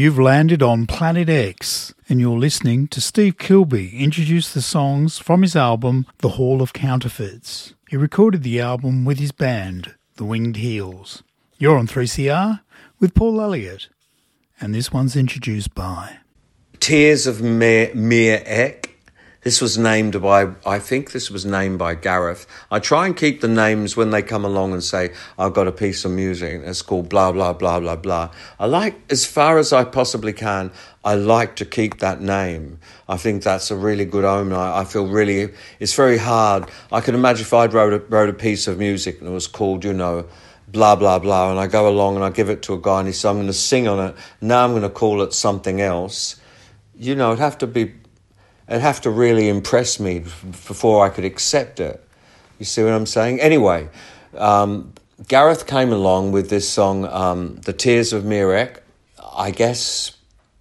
You've 0.00 0.18
landed 0.18 0.62
on 0.62 0.86
Planet 0.86 1.28
X, 1.28 1.92
and 2.08 2.22
you're 2.22 2.38
listening 2.38 2.88
to 2.88 3.02
Steve 3.02 3.36
Kilbey 3.36 3.92
introduce 3.92 4.50
the 4.50 4.62
songs 4.62 5.18
from 5.18 5.42
his 5.42 5.54
album 5.54 6.06
The 6.20 6.30
Hall 6.30 6.62
of 6.62 6.72
Counterfeits. 6.72 7.74
He 7.86 7.98
recorded 7.98 8.42
the 8.42 8.60
album 8.60 9.04
with 9.04 9.18
his 9.18 9.30
band, 9.30 9.96
The 10.16 10.24
Winged 10.24 10.56
Heels. 10.56 11.22
You're 11.58 11.76
on 11.76 11.86
3CR 11.86 12.60
with 12.98 13.12
Paul 13.12 13.42
Elliott, 13.42 13.90
and 14.58 14.74
this 14.74 14.90
one's 14.90 15.16
introduced 15.16 15.74
by. 15.74 16.16
Tears 16.78 17.26
of 17.26 17.42
Mir 17.42 17.92
Ek. 18.46 18.89
This 19.42 19.62
was 19.62 19.78
named 19.78 20.20
by, 20.20 20.48
I 20.66 20.78
think 20.78 21.12
this 21.12 21.30
was 21.30 21.46
named 21.46 21.78
by 21.78 21.94
Gareth. 21.94 22.46
I 22.70 22.78
try 22.78 23.06
and 23.06 23.16
keep 23.16 23.40
the 23.40 23.48
names 23.48 23.96
when 23.96 24.10
they 24.10 24.20
come 24.20 24.44
along 24.44 24.74
and 24.74 24.84
say, 24.84 25.14
I've 25.38 25.54
got 25.54 25.66
a 25.66 25.72
piece 25.72 26.04
of 26.04 26.10
music 26.10 26.60
it's 26.62 26.82
called 26.82 27.08
blah, 27.08 27.32
blah, 27.32 27.54
blah, 27.54 27.80
blah, 27.80 27.96
blah. 27.96 28.30
I 28.58 28.66
like, 28.66 29.00
as 29.10 29.24
far 29.24 29.56
as 29.56 29.72
I 29.72 29.84
possibly 29.84 30.34
can, 30.34 30.70
I 31.02 31.14
like 31.14 31.56
to 31.56 31.64
keep 31.64 32.00
that 32.00 32.20
name. 32.20 32.80
I 33.08 33.16
think 33.16 33.42
that's 33.42 33.70
a 33.70 33.76
really 33.76 34.04
good 34.04 34.26
omen. 34.26 34.52
I, 34.52 34.80
I 34.80 34.84
feel 34.84 35.06
really, 35.06 35.54
it's 35.78 35.94
very 35.94 36.18
hard. 36.18 36.70
I 36.92 37.00
can 37.00 37.14
imagine 37.14 37.46
if 37.46 37.54
I'd 37.54 37.72
wrote 37.72 37.94
a, 37.94 37.98
wrote 37.98 38.28
a 38.28 38.34
piece 38.34 38.66
of 38.66 38.78
music 38.78 39.20
and 39.20 39.28
it 39.28 39.32
was 39.32 39.46
called, 39.46 39.84
you 39.84 39.94
know, 39.94 40.26
blah, 40.68 40.96
blah, 40.96 41.18
blah, 41.18 41.50
and 41.50 41.58
I 41.58 41.66
go 41.66 41.88
along 41.88 42.16
and 42.16 42.24
I 42.24 42.30
give 42.30 42.50
it 42.50 42.60
to 42.64 42.74
a 42.74 42.78
guy 42.78 42.98
and 42.98 43.08
he 43.08 43.12
says, 43.14 43.24
I'm 43.24 43.36
going 43.36 43.46
to 43.46 43.54
sing 43.54 43.88
on 43.88 44.10
it. 44.10 44.16
Now 44.42 44.64
I'm 44.64 44.72
going 44.72 44.82
to 44.82 44.90
call 44.90 45.22
it 45.22 45.32
something 45.32 45.80
else. 45.80 46.36
You 46.94 47.14
know, 47.14 47.28
it'd 47.28 47.38
have 47.38 47.56
to 47.58 47.66
be 47.66 47.94
it'd 48.70 48.82
have 48.82 49.00
to 49.02 49.10
really 49.10 49.48
impress 49.48 49.98
me 49.98 50.20
before 50.20 51.04
I 51.04 51.08
could 51.10 51.24
accept 51.24 51.80
it. 51.80 52.02
You 52.58 52.64
see 52.64 52.82
what 52.82 52.92
I'm 52.92 53.06
saying? 53.06 53.40
Anyway, 53.40 53.88
um, 54.36 54.92
Gareth 55.28 55.66
came 55.66 55.92
along 55.92 56.32
with 56.32 56.48
this 56.48 56.68
song, 56.68 57.04
um, 57.06 57.56
"The 57.56 57.72
Tears 57.72 58.12
of 58.12 58.22
Mirek." 58.22 58.78
I 59.36 59.50
guess 59.50 60.12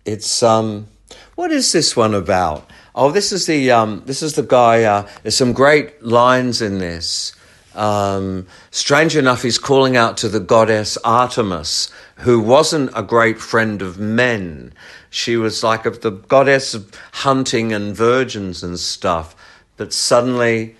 it's 0.05 0.41
um, 0.41 0.88
what 1.36 1.51
is 1.51 1.72
this 1.72 1.95
one 1.95 2.14
about? 2.14 2.70
Oh, 2.95 3.12
this 3.12 3.32
is 3.32 3.45
the 3.45 3.72
um, 3.72 4.03
this 4.05 4.22
is 4.22 4.34
the 4.34 4.43
guy. 4.43 4.84
Uh, 4.84 5.07
there's 5.22 5.38
some 5.38 5.53
great 5.53 6.03
lines 6.03 6.62
in 6.62 6.80
this. 6.80 7.34
Um, 7.76 8.47
strange 8.72 9.15
enough, 9.15 9.43
he's 9.43 9.59
calling 9.59 9.95
out 9.95 10.17
to 10.17 10.30
the 10.30 10.39
goddess 10.39 10.97
Artemis, 11.03 11.91
who 12.17 12.39
wasn't 12.39 12.91
a 12.95 13.03
great 13.03 13.39
friend 13.39 13.82
of 13.82 13.99
men. 13.99 14.74
She 15.09 15.38
was 15.38 15.63
like 15.63 15.84
the 15.84 16.11
goddess 16.11 16.74
of 16.74 16.91
hunting 17.13 17.72
and 17.72 17.95
virgins 17.95 18.63
and 18.63 18.80
stuff. 18.80 19.36
But 19.78 19.93
suddenly, 19.93 20.76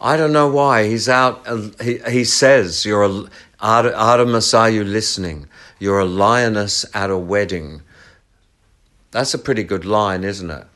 I 0.00 0.16
don't 0.16 0.32
know 0.32 0.48
why, 0.48 0.88
he's 0.88 1.08
out. 1.08 1.46
Uh, 1.46 1.70
he, 1.82 1.98
he 2.10 2.24
says, 2.24 2.84
You're 2.84 3.04
a, 3.04 3.24
Art- 3.60 3.94
Artemis, 3.94 4.52
are 4.52 4.68
you 4.68 4.84
listening? 4.84 5.48
You're 5.78 6.00
a 6.00 6.04
lioness 6.04 6.84
at 6.94 7.10
a 7.10 7.16
wedding. 7.16 7.82
That's 9.12 9.32
a 9.32 9.38
pretty 9.38 9.62
good 9.62 9.84
line, 9.84 10.24
isn't 10.24 10.50
it? 10.50 10.66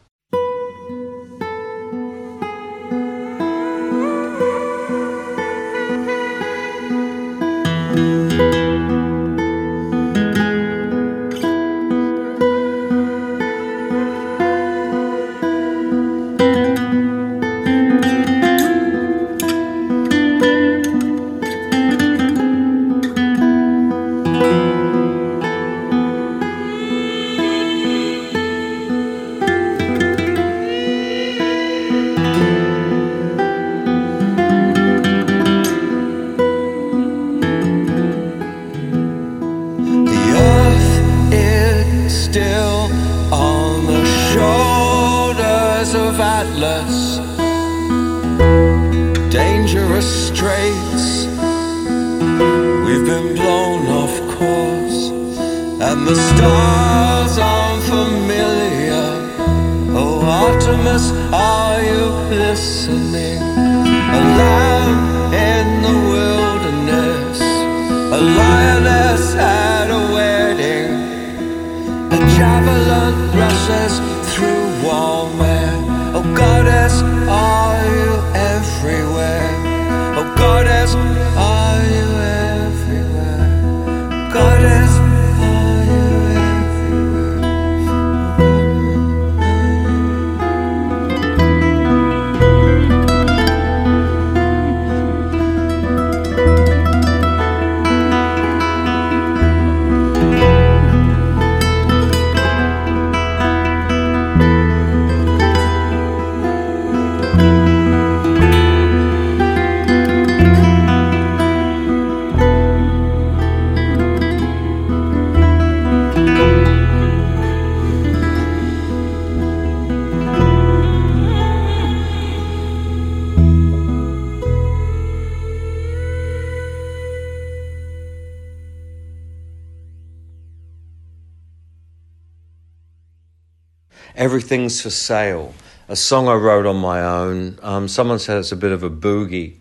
Everything's 134.48 134.80
for 134.80 134.88
Sale, 134.88 135.52
a 135.88 135.94
song 135.94 136.26
I 136.26 136.32
wrote 136.32 136.64
on 136.64 136.76
my 136.76 137.02
own. 137.02 137.58
Um, 137.60 137.86
someone 137.86 138.18
said 138.18 138.38
it's 138.38 138.50
a 138.50 138.56
bit 138.56 138.72
of 138.72 138.82
a 138.82 138.88
boogie. 138.88 139.58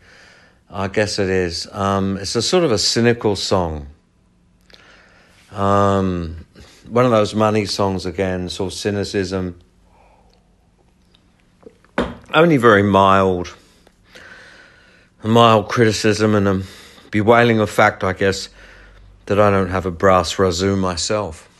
I 0.70 0.88
guess 0.88 1.20
it 1.20 1.28
is. 1.28 1.68
Um, 1.74 2.16
it's 2.16 2.38
a 2.38 2.42
sort 2.42 2.64
of 2.64 2.72
a 2.72 2.78
cynical 2.78 3.36
song. 3.36 3.88
Um, 5.52 6.46
one 6.88 7.04
of 7.04 7.12
those 7.12 7.36
money 7.36 7.66
songs 7.66 8.06
again, 8.06 8.48
sort 8.48 8.72
of 8.72 8.80
cynicism. 8.80 9.60
Only 12.34 12.56
very 12.56 12.84
mild. 12.84 13.54
A 15.22 15.28
mild 15.28 15.68
criticism 15.68 16.34
and 16.34 16.48
a 16.48 16.64
bewailing 17.12 17.60
of 17.60 17.70
fact, 17.70 18.06
I 18.06 18.14
guess, 18.14 18.48
that 19.26 19.38
I 19.38 19.52
don't 19.52 19.70
have 19.70 19.86
a 19.86 19.92
brass 19.92 20.36
razoo 20.36 20.78
myself. 20.78 21.57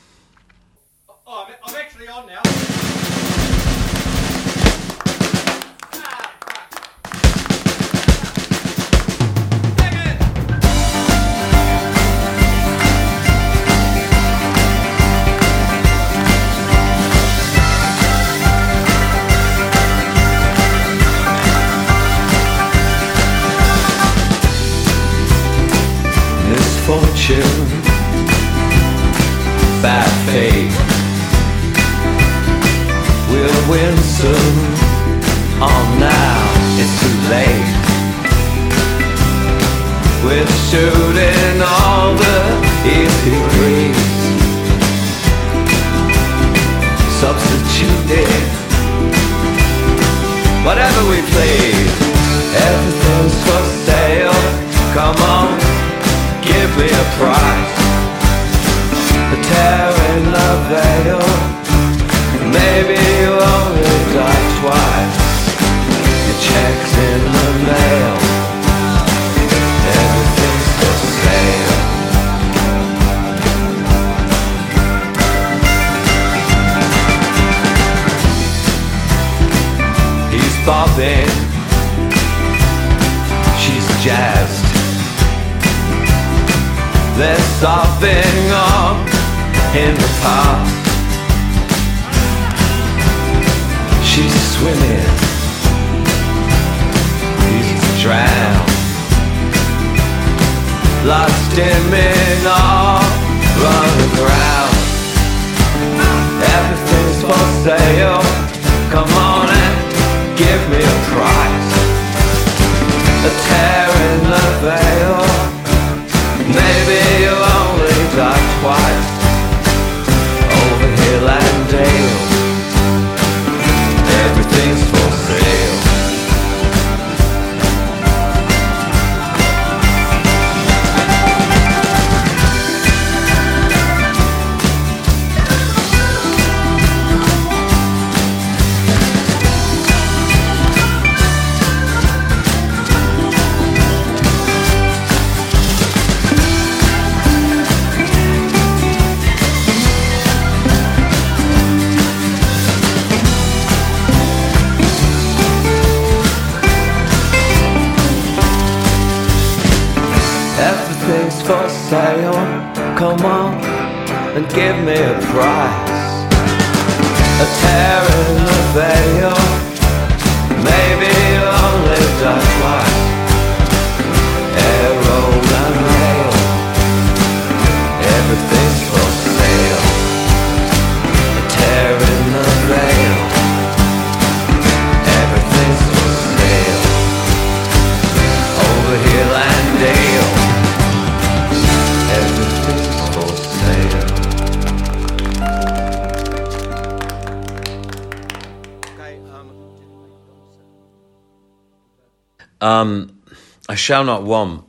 Um, 202.78 203.20
I 203.68 203.76
shall 203.76 204.04
not 204.04 204.24
want. 204.24 204.64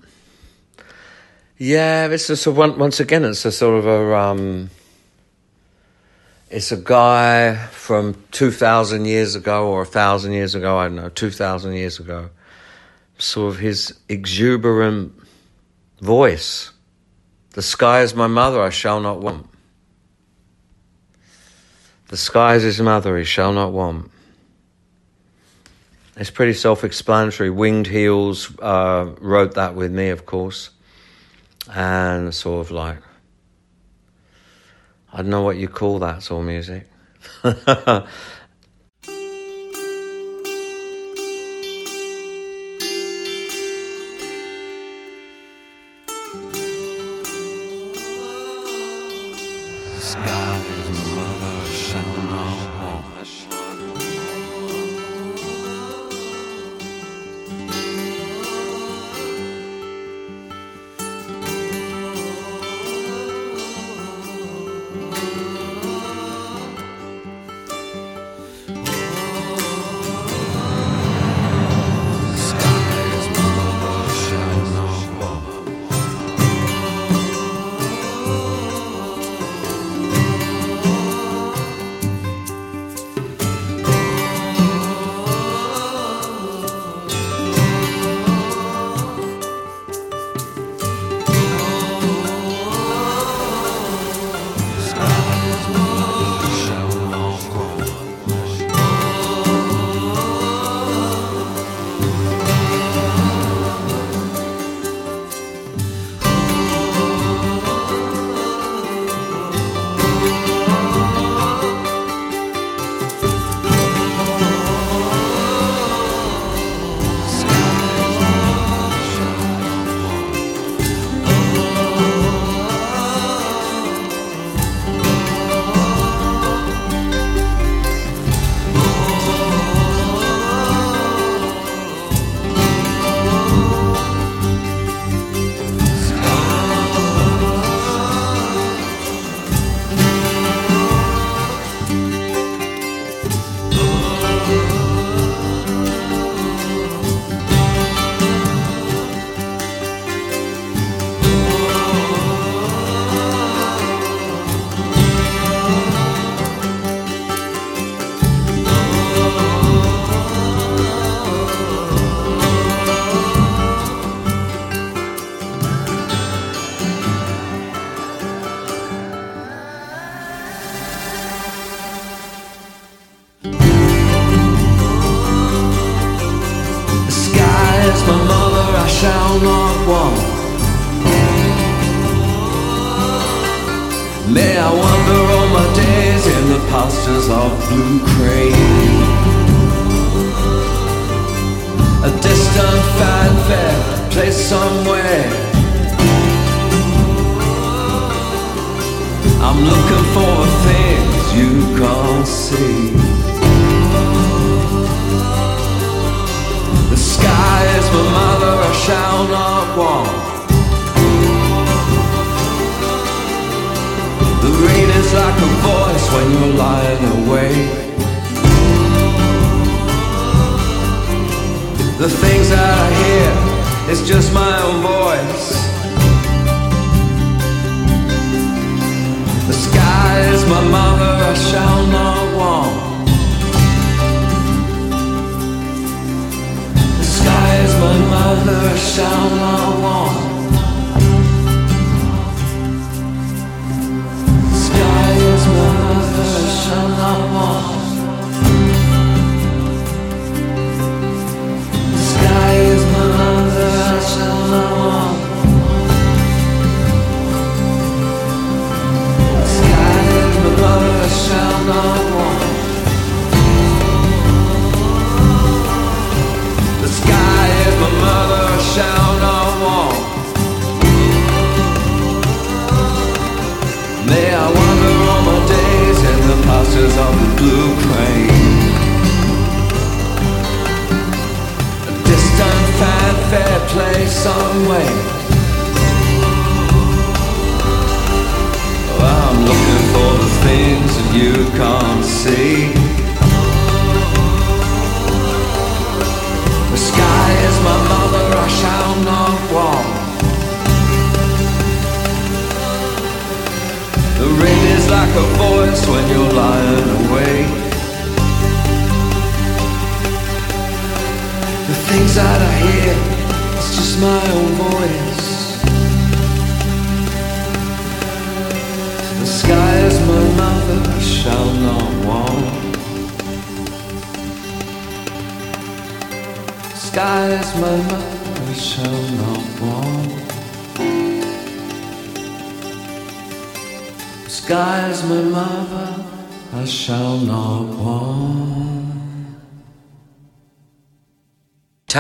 Yeah, 1.59 2.07
it's 2.07 2.31
a 2.31 2.37
sort 2.37 2.71
of, 2.71 2.79
once 2.79 3.01
again, 3.01 3.25
it's 3.25 3.45
a 3.45 3.53
sort 3.53 3.79
of 3.79 3.87
a 3.87 4.17
um, 4.17 4.71
it's 6.51 6.73
a 6.73 6.77
guy 6.77 7.57
from 7.67 8.23
two 8.31 8.51
thousand 8.51 9.05
years 9.05 9.35
ago 9.35 9.69
or 9.69 9.83
a 9.83 9.87
thousand 9.87 10.33
years 10.33 10.55
ago. 10.55 10.79
I 10.79 10.87
don't 10.87 10.97
know, 10.97 11.09
two 11.11 11.31
thousand 11.31 11.75
years 11.75 11.99
ago. 11.99 12.31
Sort 13.19 13.53
of 13.55 13.61
his 13.61 13.99
exuberant 14.09 15.13
voice. 16.01 16.71
The 17.53 17.63
sky 17.63 18.03
is 18.03 18.15
my 18.15 18.29
mother; 18.29 18.63
I 18.63 18.71
shall 18.71 19.01
not 19.01 19.21
want. 19.21 19.47
The 22.09 22.17
sky 22.17 22.55
is 22.55 22.63
his 22.63 22.81
mother; 22.81 23.19
he 23.19 23.25
shall 23.25 23.53
not 23.53 23.73
want. 23.73 24.11
It's 26.19 26.31
pretty 26.31 26.55
self 26.55 26.83
explanatory. 26.83 27.49
Winged 27.49 27.87
Heels 27.87 28.53
uh, 28.59 29.15
wrote 29.21 29.55
that 29.55 29.77
with 29.77 29.93
me, 29.93 30.09
of 30.09 30.27
course. 30.27 30.71
And 31.73 32.35
sort 32.35 32.67
of 32.67 32.73
like, 32.73 32.99
I 35.13 35.19
don't 35.19 35.31
know 35.31 35.43
what 35.43 35.59
you 35.59 35.69
call 35.69 36.01
that 36.01 36.25
sort 36.25 36.41
of 36.41 36.47
music. 36.47 36.89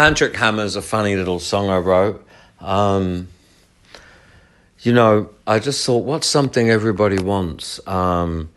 Tantric 0.08 0.36
Hammer 0.36 0.64
is 0.64 0.74
a 0.74 0.80
funny 0.80 1.16
little 1.16 1.38
song 1.38 1.68
I 1.68 1.76
wrote. 1.76 2.26
Um, 2.60 3.28
you 4.80 4.94
know, 4.94 5.28
I 5.46 5.58
just 5.58 5.84
thought, 5.84 6.06
what's 6.06 6.26
something 6.26 6.70
everybody 6.70 7.18
wants? 7.18 7.78
Um, 7.86 8.48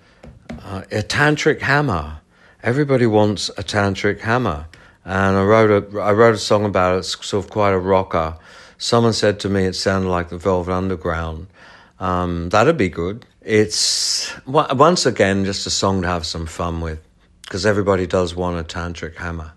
uh, 0.49 0.83
a 0.89 1.03
tantric 1.03 1.59
hammer. 1.59 2.21
Everybody 2.63 3.05
wants 3.05 3.49
a 3.49 3.63
tantric 3.63 4.21
hammer. 4.21 4.67
And 5.03 5.35
I 5.35 5.43
wrote 5.43 5.93
a, 5.93 5.99
I 5.99 6.13
wrote 6.13 6.35
a 6.35 6.37
song 6.37 6.63
about 6.63 6.95
it. 6.95 6.99
It's 6.99 7.25
sort 7.25 7.43
of 7.43 7.51
quite 7.51 7.73
a 7.73 7.79
rocker. 7.79 8.37
Someone 8.77 9.11
said 9.11 9.41
to 9.41 9.49
me 9.49 9.65
it 9.65 9.73
sounded 9.73 10.07
like 10.07 10.29
the 10.29 10.37
Velvet 10.37 10.71
Underground. 10.71 11.47
Um, 11.99 12.47
that'd 12.47 12.77
be 12.77 12.87
good. 12.87 13.25
It's 13.41 14.33
once 14.47 15.05
again 15.05 15.43
just 15.43 15.67
a 15.67 15.69
song 15.69 16.03
to 16.03 16.07
have 16.07 16.25
some 16.25 16.45
fun 16.45 16.79
with, 16.79 17.05
because 17.41 17.65
everybody 17.65 18.07
does 18.07 18.33
want 18.33 18.57
a 18.57 18.63
tantric 18.63 19.17
hammer. 19.17 19.51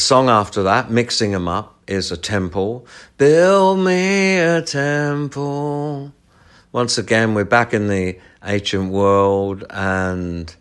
song 0.00 0.28
after 0.28 0.62
that, 0.64 0.90
mixing 0.90 1.32
them 1.32 1.46
up, 1.46 1.78
is 1.86 2.10
a 2.10 2.16
temple. 2.16 2.86
Build 3.18 3.78
me 3.78 4.38
a 4.38 4.62
temple. 4.62 6.12
Once 6.72 6.98
again, 6.98 7.34
we're 7.34 7.44
back 7.44 7.74
in 7.74 7.88
the 7.88 8.18
ancient 8.44 8.90
world 8.90 9.64
and 9.70 10.54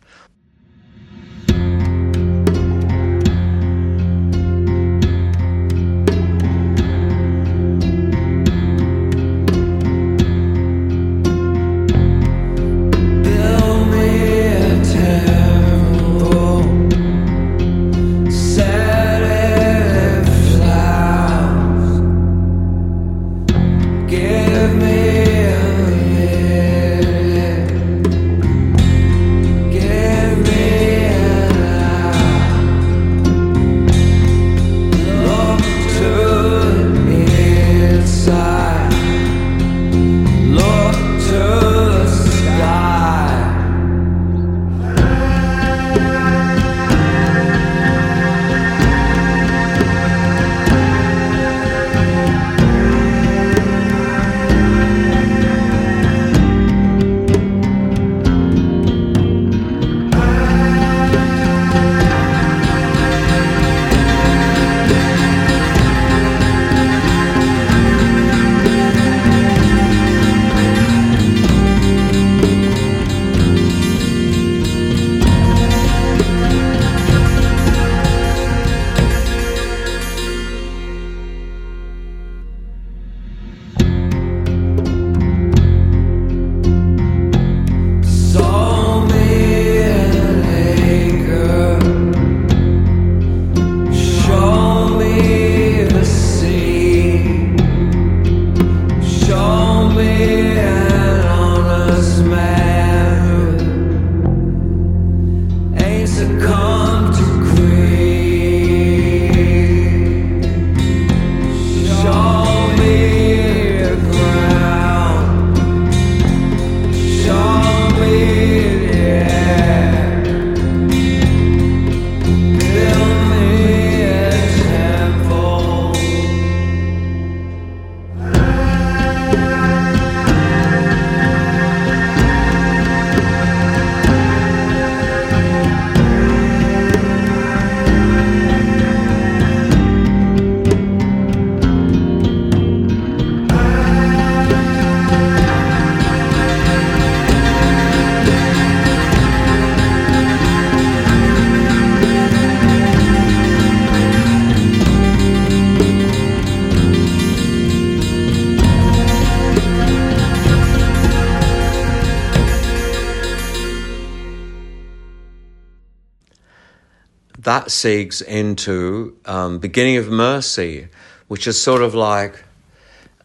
segues 167.70 168.22
into 168.22 169.18
um, 169.26 169.60
Beginning 169.60 169.98
of 169.98 170.10
Mercy, 170.10 170.88
which 171.28 171.48
is 171.48 171.62
sort 171.62 171.82
of 171.82 171.96
like 171.96 172.44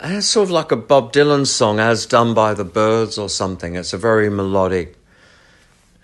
it's 0.00 0.26
sort 0.26 0.44
of 0.44 0.50
like 0.50 0.72
a 0.72 0.76
Bob 0.76 1.12
Dylan 1.12 1.46
song 1.46 1.80
as 1.80 2.06
done 2.06 2.34
by 2.34 2.54
the 2.54 2.64
Byrds 2.64 3.16
or 3.16 3.28
something. 3.28 3.76
It's 3.76 3.92
a 3.92 3.98
very 3.98 4.28
melodic 4.28 4.96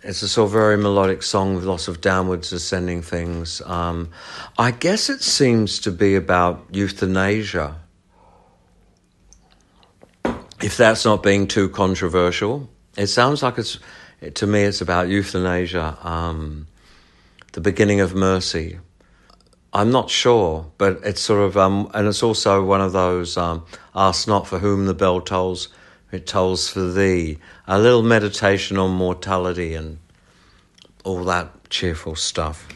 it's 0.02 0.22
a 0.22 0.28
sort 0.28 0.46
of 0.46 0.52
very 0.52 0.78
melodic 0.78 1.22
song 1.22 1.54
with 1.54 1.64
lots 1.64 1.86
of 1.86 2.00
downwards 2.00 2.52
ascending 2.52 3.02
things. 3.02 3.60
Um, 3.66 4.10
I 4.58 4.70
guess 4.70 5.10
it 5.10 5.20
seems 5.22 5.78
to 5.80 5.90
be 5.90 6.14
about 6.14 6.64
euthanasia. 6.72 7.76
If 10.62 10.76
that's 10.76 11.04
not 11.04 11.22
being 11.22 11.46
too 11.46 11.68
controversial, 11.68 12.70
it 12.96 13.08
sounds 13.08 13.42
like 13.42 13.58
it's 13.58 13.78
to 14.34 14.46
me 14.46 14.62
it's 14.62 14.80
about 14.80 15.08
euthanasia, 15.08 15.96
um, 16.02 16.66
the 17.52 17.60
beginning 17.60 18.00
of 18.00 18.14
mercy. 18.14 18.78
I'm 19.72 19.90
not 19.90 20.10
sure, 20.10 20.70
but 20.78 21.00
it's 21.04 21.20
sort 21.20 21.42
of, 21.42 21.56
um, 21.56 21.90
and 21.94 22.08
it's 22.08 22.22
also 22.22 22.64
one 22.64 22.80
of 22.80 22.92
those 22.92 23.36
um, 23.36 23.64
ask 23.94 24.26
not 24.26 24.46
for 24.46 24.58
whom 24.58 24.86
the 24.86 24.94
bell 24.94 25.20
tolls, 25.20 25.68
it 26.10 26.26
tolls 26.26 26.68
for 26.68 26.90
thee. 26.90 27.38
A 27.66 27.78
little 27.78 28.02
meditation 28.02 28.78
on 28.78 28.90
mortality 28.90 29.74
and 29.74 29.98
all 31.04 31.24
that 31.24 31.70
cheerful 31.70 32.16
stuff. 32.16 32.66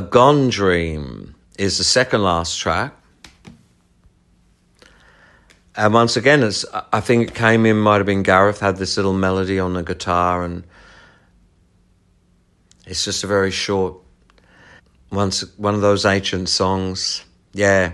Gone 0.00 0.48
Dream 0.48 1.34
is 1.58 1.78
the 1.78 1.84
second 1.84 2.22
last 2.22 2.58
track. 2.58 2.94
And 5.76 5.94
once 5.94 6.16
again, 6.16 6.42
it's, 6.42 6.64
I 6.92 7.00
think 7.00 7.28
it 7.28 7.34
came 7.34 7.64
in, 7.64 7.78
might 7.78 7.98
have 7.98 8.06
been 8.06 8.24
Gareth, 8.24 8.60
had 8.60 8.76
this 8.78 8.96
little 8.96 9.12
melody 9.12 9.60
on 9.60 9.74
the 9.74 9.82
guitar, 9.82 10.42
and 10.44 10.64
it's 12.84 13.04
just 13.04 13.22
a 13.22 13.28
very 13.28 13.52
short, 13.52 13.94
once, 15.12 15.42
one 15.56 15.74
of 15.74 15.80
those 15.80 16.04
ancient 16.04 16.48
songs. 16.48 17.24
Yeah. 17.52 17.92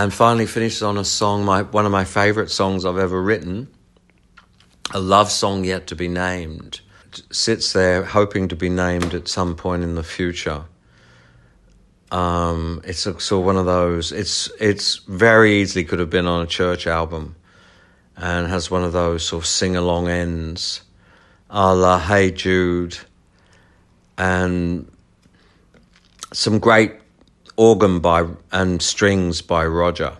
And 0.00 0.14
finally 0.14 0.46
finishes 0.46 0.82
on 0.82 0.96
a 0.96 1.04
song, 1.04 1.44
my 1.44 1.60
one 1.60 1.84
of 1.84 1.92
my 1.92 2.04
favorite 2.04 2.50
songs 2.50 2.86
I've 2.86 2.96
ever 2.96 3.20
written, 3.20 3.68
a 4.94 4.98
love 4.98 5.30
song 5.30 5.62
yet 5.62 5.88
to 5.88 5.94
be 5.94 6.08
named. 6.08 6.80
It 7.08 7.22
sits 7.30 7.74
there 7.74 8.02
hoping 8.02 8.48
to 8.48 8.56
be 8.56 8.70
named 8.70 9.12
at 9.12 9.28
some 9.28 9.56
point 9.56 9.82
in 9.82 9.96
the 9.96 10.02
future. 10.02 10.64
Um, 12.10 12.80
it's 12.82 13.00
sort 13.00 13.30
of 13.30 13.44
one 13.44 13.58
of 13.58 13.66
those. 13.66 14.10
It's 14.10 14.50
it's 14.58 14.96
very 14.96 15.60
easily 15.60 15.84
could 15.84 15.98
have 15.98 16.08
been 16.08 16.26
on 16.26 16.44
a 16.44 16.46
church 16.46 16.86
album, 16.86 17.36
and 18.16 18.48
has 18.48 18.70
one 18.70 18.84
of 18.84 18.92
those 18.92 19.26
sort 19.26 19.42
of 19.42 19.46
sing 19.46 19.76
along 19.76 20.08
ends, 20.08 20.80
a 21.50 21.74
la 21.74 21.98
Hey 21.98 22.30
Jude, 22.30 22.96
and 24.16 24.90
some 26.32 26.58
great 26.58 26.99
organ 27.60 28.00
by 28.00 28.26
and 28.50 28.80
strings 28.80 29.42
by 29.42 29.66
Roger. 29.66 30.16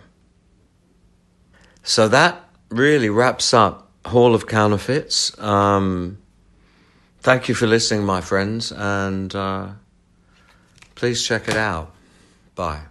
So 1.81 2.07
that 2.07 2.47
really 2.69 3.09
wraps 3.09 3.51
up 3.51 3.89
Hall 4.05 4.35
of 4.35 4.45
Counterfeits. 4.45 5.35
Um, 5.39 6.19
thank 7.21 7.49
you 7.49 7.55
for 7.55 7.65
listening, 7.65 8.05
my 8.05 8.21
friends, 8.21 8.71
and 8.71 9.33
uh, 9.33 9.69
please 10.93 11.25
check 11.25 11.47
it 11.47 11.57
out. 11.57 11.91
Bye. 12.53 12.90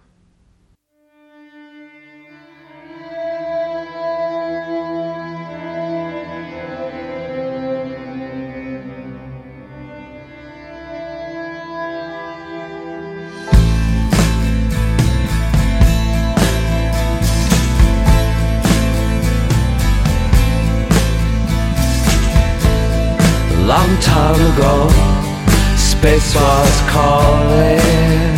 Calling. 26.91 28.35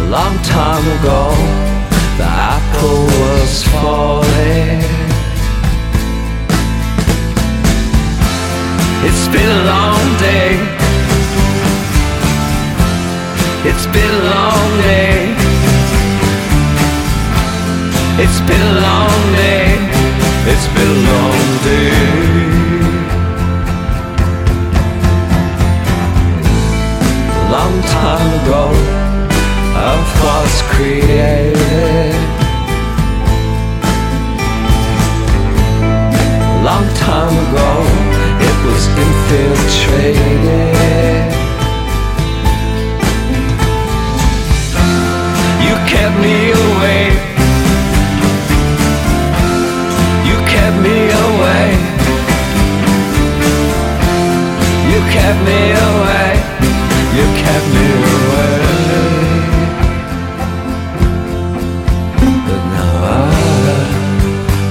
A 0.00 0.06
long 0.16 0.34
time 0.56 0.84
ago, 0.96 1.22
the 2.18 2.28
apple 2.54 3.04
was 3.22 3.52
falling. 3.72 4.82
It's 9.08 9.26
been 9.34 9.50
a 9.60 9.62
long 9.72 10.04
day. 10.28 10.52
It's 13.68 13.86
been 13.94 14.12
a 14.20 14.24
long 14.34 14.70
day. 14.88 15.16
It's 18.24 18.40
been 18.48 18.64
a 18.72 18.76
long 18.88 19.20
day. 19.42 19.66
It's 20.52 20.68
been 20.76 20.90
a 20.96 21.00
long 21.10 21.44
day. 21.64 23.01
A 27.72 27.74
long 27.74 27.84
time 27.84 28.28
ago, 28.42 28.64
Earth 29.88 30.12
was 30.22 30.54
created. 30.72 32.12
A 36.44 36.60
long 36.68 36.86
time 36.96 37.34
ago, 37.44 37.70
it 38.48 38.56
was 38.66 38.82
infiltrated. 39.04 40.12
You 45.64 45.74
kept 45.88 46.16
me 46.20 46.52
away. 46.52 47.04
You 50.28 50.36
kept 50.52 50.76
me 50.76 51.08
away. 51.24 51.68
You 54.92 55.00
kept 55.10 55.40
me 55.46 55.60
away. 55.72 56.51
You 57.14 57.26
kept 57.44 57.66
me 57.74 57.84
away. 57.98 58.52
But 62.46 62.62
now 62.76 62.94
I 63.04 63.30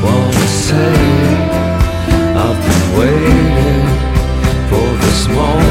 wanna 0.03 0.47
say 0.47 0.93
I've 2.43 2.59
been 2.65 2.85
waiting 2.97 3.85
for 4.69 4.87
this 5.03 5.27
moment. 5.27 5.70